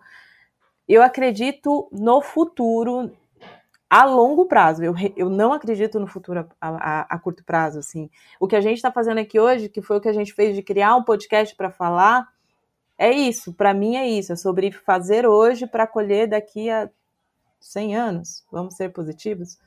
[0.89, 3.11] eu acredito no futuro
[3.89, 4.85] a longo prazo.
[4.85, 8.11] Eu, eu não acredito no futuro a, a, a curto prazo, assim.
[8.39, 10.55] O que a gente está fazendo aqui hoje, que foi o que a gente fez
[10.55, 12.29] de criar um podcast para falar,
[12.99, 13.53] é isso.
[13.53, 14.33] Para mim é isso.
[14.33, 16.91] É sobre fazer hoje para colher daqui a
[17.61, 18.45] 100 anos.
[18.51, 19.59] Vamos ser positivos.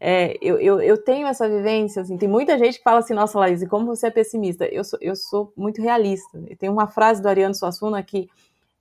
[0.00, 3.38] É, eu, eu, eu, tenho essa vivência, assim, tem muita gente que fala assim, nossa,
[3.38, 4.64] Laís, como você é pessimista?
[4.66, 6.38] Eu sou, eu sou muito realista.
[6.58, 8.28] Tem uma frase do Ariano Suassuna que,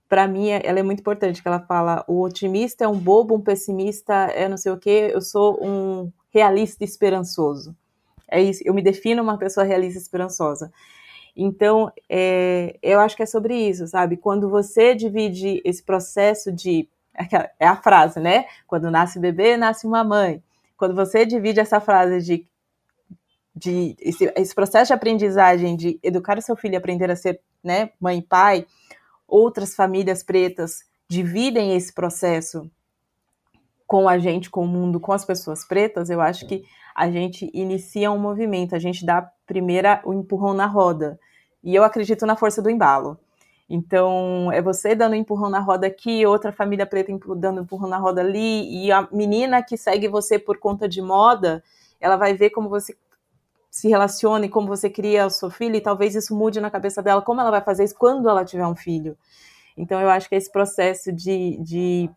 [0.07, 3.35] para mim, é, ela é muito importante, que ela fala, o otimista é um bobo,
[3.35, 7.75] um pessimista é não sei o quê, eu sou um realista esperançoso.
[8.29, 10.71] É isso, eu me defino uma pessoa realista esperançosa.
[11.35, 14.17] Então, é, eu acho que é sobre isso, sabe?
[14.17, 16.87] Quando você divide esse processo de.
[17.59, 18.45] É a frase, né?
[18.67, 20.43] Quando nasce bebê, nasce uma mãe
[20.77, 22.47] quando você divide essa frase de,
[23.55, 27.41] de esse, esse, processo de aprendizagem de educar o seu filho a aprender a ser
[27.63, 28.65] né, mãe e pai,
[29.27, 32.69] outras famílias pretas dividem esse processo
[33.87, 37.49] com a gente, com o mundo, com as pessoas pretas, eu acho que a gente
[37.53, 41.17] inicia um movimento, a gente dá primeira o empurrão na roda.
[41.63, 43.17] E eu acredito na força do embalo.
[43.69, 48.21] Então, é você dando empurrão na roda aqui, outra família preta dando empurrão na roda
[48.21, 51.61] ali, e a menina que segue você por conta de moda,
[51.99, 52.95] ela vai ver como você
[53.69, 57.03] se relaciona e como você cria o seu filho, e talvez isso mude na cabeça
[57.03, 59.17] dela, como ela vai fazer isso quando ela tiver um filho.
[59.75, 62.09] Então, eu acho que esse processo de, de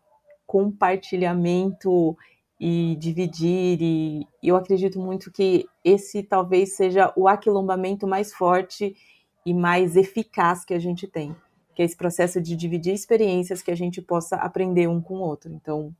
[0.47, 2.15] compartilhamento
[2.59, 8.95] e dividir, e eu acredito muito que esse talvez seja o aquilombamento mais forte
[9.45, 11.35] e mais eficaz que a gente tem,
[11.75, 15.21] que é esse processo de dividir experiências que a gente possa aprender um com o
[15.21, 15.51] outro.
[15.51, 15.93] Então,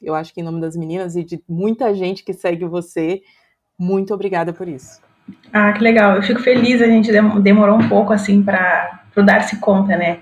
[0.00, 3.22] eu acho que em nome das meninas e de muita gente que segue você,
[3.78, 5.00] muito obrigada por isso.
[5.52, 6.16] Ah, que legal.
[6.16, 10.20] Eu fico feliz, a gente demorou um pouco assim para dar-se conta, né,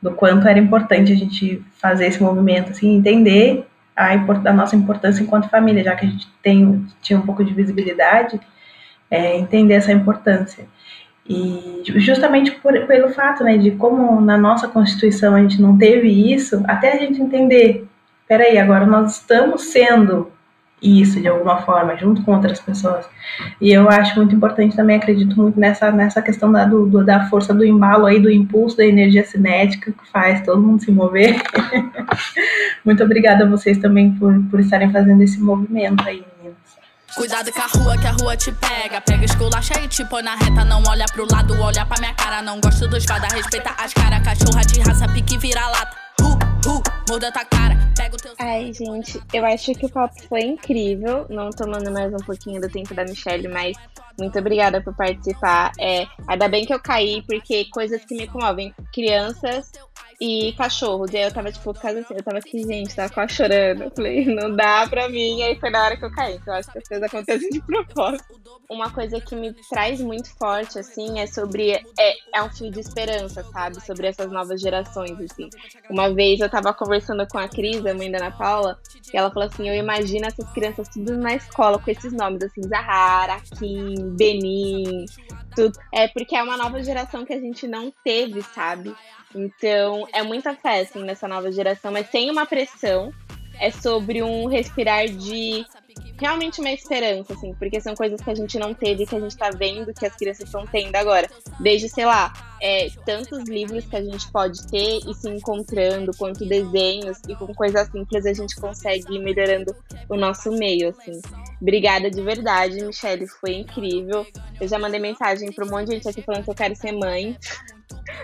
[0.00, 5.22] do quanto era importante a gente fazer esse movimento, assim, entender a, da nossa importância
[5.22, 8.40] enquanto família, já que a gente tem, tinha um pouco de visibilidade,
[9.08, 10.66] é, entender essa importância.
[11.28, 16.08] E justamente por, pelo fato né, de como na nossa Constituição a gente não teve
[16.32, 17.86] isso, até a gente entender,
[18.26, 20.32] peraí, agora nós estamos sendo
[20.82, 23.08] isso de alguma forma, junto com outras pessoas.
[23.60, 27.54] E eu acho muito importante também, acredito muito nessa, nessa questão da, do, da força
[27.54, 31.40] do embalo aí, do impulso, da energia cinética que faz todo mundo se mover.
[32.84, 36.24] muito obrigada a vocês também por, por estarem fazendo esse movimento aí.
[37.14, 39.00] Cuidado com a rua, que a rua te pega.
[39.00, 40.64] Pega esculacha e te põe na reta.
[40.64, 42.40] Não olha pro lado, olha pra minha cara.
[42.40, 44.22] Não gosto dos fada, respeita as caras.
[44.22, 45.94] Cachorra de raça, pique vira lata.
[46.20, 47.76] Uh, uh, muda tua cara.
[47.94, 48.34] Pega o teu.
[48.38, 51.26] Ai, gente, eu acho que o papo foi incrível.
[51.28, 53.76] Não tomando mais um pouquinho do tempo da Michelle, mas
[54.18, 55.72] muito obrigada por participar.
[55.78, 58.74] É, ainda bem que eu caí, porque coisas que me comovem.
[58.92, 59.70] Crianças
[60.22, 61.04] e cachorro.
[61.12, 63.82] E aí eu tava, tipo, casa assim, eu tava aqui, gente, tava quase chorando.
[63.82, 65.38] Eu falei, não dá pra mim.
[65.38, 66.36] E aí foi na hora que eu caí.
[66.36, 68.40] Então eu acho que as coisas acontecem de propósito.
[68.70, 71.72] Uma coisa que me traz muito forte, assim, é sobre.
[71.72, 73.84] É, é um fio de esperança, sabe?
[73.84, 75.50] Sobre essas novas gerações, assim.
[75.90, 78.78] Uma vez eu tava conversando com a Cris, a mãe da Ana Paula,
[79.12, 82.62] e ela falou assim: eu imagino essas crianças tudo na escola com esses nomes, assim,
[82.62, 85.04] Zahara, Kim, Benin,
[85.56, 85.76] tudo.
[85.92, 88.94] É porque é uma nova geração que a gente não teve, sabe?
[89.34, 93.12] Então, é muita fé, assim, nessa nova geração, mas tem uma pressão.
[93.60, 95.64] É sobre um respirar de
[96.18, 99.36] realmente uma esperança, assim, porque são coisas que a gente não teve, que a gente
[99.36, 101.28] tá vendo que as crianças estão tendo agora.
[101.60, 106.46] Desde, sei lá, é, tantos livros que a gente pode ter e se encontrando, quanto
[106.46, 109.74] desenhos, e com coisas simples a gente consegue ir melhorando
[110.08, 111.20] o nosso meio, assim.
[111.60, 114.24] Obrigada de verdade, Michelle, foi incrível.
[114.60, 116.92] Eu já mandei mensagem para um monte de gente aqui falando que eu quero ser
[116.92, 117.36] mãe.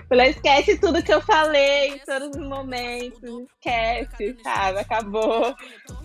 [0.08, 3.46] Falei, esquece tudo que eu falei em todos os momentos.
[3.54, 4.80] Esquece, sabe?
[4.80, 5.54] Acabou.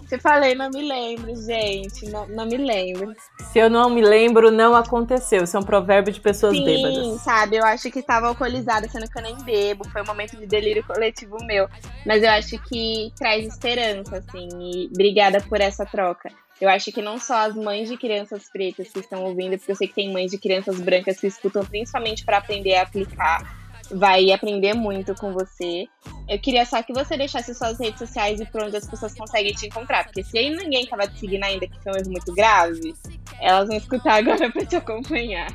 [0.07, 2.09] Se falei, não me lembro, gente.
[2.09, 3.13] Não, não me lembro.
[3.51, 5.43] Se eu não me lembro, não aconteceu.
[5.43, 7.05] Isso é um provérbio de pessoas Sim, bêbadas.
[7.05, 7.55] Sim, sabe?
[7.55, 9.87] Eu acho que estava alcoolizada, sendo que eu nem bebo.
[9.89, 11.67] Foi um momento de delírio coletivo meu.
[12.05, 14.49] Mas eu acho que traz esperança, assim.
[14.59, 16.29] E obrigada por essa troca.
[16.61, 19.75] Eu acho que não só as mães de crianças pretas que estão ouvindo, porque eu
[19.75, 24.31] sei que tem mães de crianças brancas que escutam principalmente para aprender a aplicar vai
[24.31, 25.87] aprender muito com você.
[26.27, 29.53] Eu queria só que você deixasse suas redes sociais e por onde as pessoas conseguem
[29.53, 30.05] te encontrar.
[30.05, 32.93] Porque se aí ninguém tava te seguindo ainda, que foi um erro muito grave,
[33.39, 35.47] elas vão escutar agora para te acompanhar.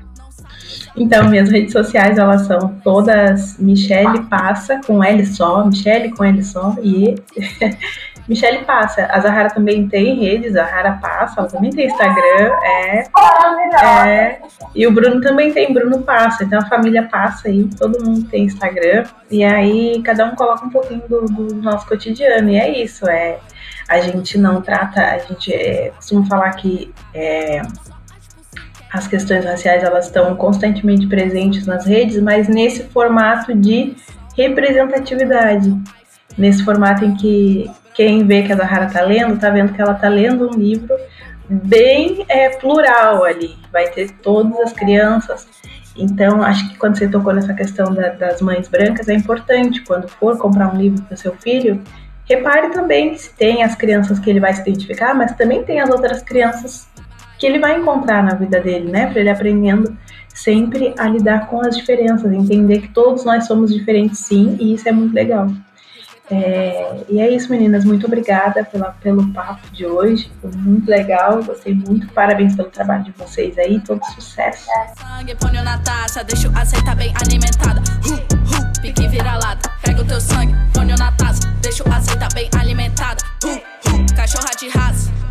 [0.96, 6.42] Então, minhas redes sociais, elas são todas Michele Passa, com L só, Michele com L
[6.42, 7.14] só, e
[8.28, 9.08] Michele Passa.
[9.10, 13.04] A Zahara também tem redes, Zahara Passa, ela também tem Instagram, é,
[14.06, 14.38] é,
[14.74, 18.44] e o Bruno também tem, Bruno Passa, então a família Passa aí, todo mundo tem
[18.44, 23.08] Instagram, e aí cada um coloca um pouquinho do, do nosso cotidiano, e é isso,
[23.08, 23.38] é,
[23.88, 27.62] a gente não trata, a gente é, costuma falar que é,
[28.92, 33.96] as questões raciais elas estão constantemente presentes nas redes, mas nesse formato de
[34.36, 35.74] representatividade,
[36.36, 39.90] nesse formato em que quem vê que a Zahara está lendo, está vendo que ela
[39.90, 40.94] está lendo um livro
[41.48, 45.48] bem é, plural ali, vai ter todas as crianças.
[45.96, 50.06] Então, acho que quando você tocou nessa questão da, das mães brancas, é importante, quando
[50.06, 51.82] for comprar um livro para seu filho,
[52.24, 55.90] repare também se tem as crianças que ele vai se identificar, mas também tem as
[55.90, 56.86] outras crianças
[57.36, 59.06] que ele vai encontrar na vida dele, né?
[59.06, 59.98] Para ele aprendendo
[60.32, 64.88] sempre a lidar com as diferenças, entender que todos nós somos diferentes sim, e isso
[64.88, 65.48] é muito legal.
[66.30, 67.84] É, e é isso, meninas.
[67.84, 70.30] Muito obrigada pela, pelo papo de hoje.
[70.40, 71.42] Foi muito legal.
[71.42, 72.08] Gostei muito.
[72.08, 73.80] Parabéns pelo trabalho de vocês aí.
[73.80, 74.66] Todo sucesso.
[74.98, 76.22] Sangue, na taça.
[76.24, 76.48] Deixa
[76.94, 77.12] bem
[78.82, 79.08] pique.
[79.82, 80.54] Pega o teu sangue,
[80.98, 81.48] na taça.
[81.62, 81.82] Deixa
[82.34, 82.48] bem
[84.14, 85.27] cachorra de raça.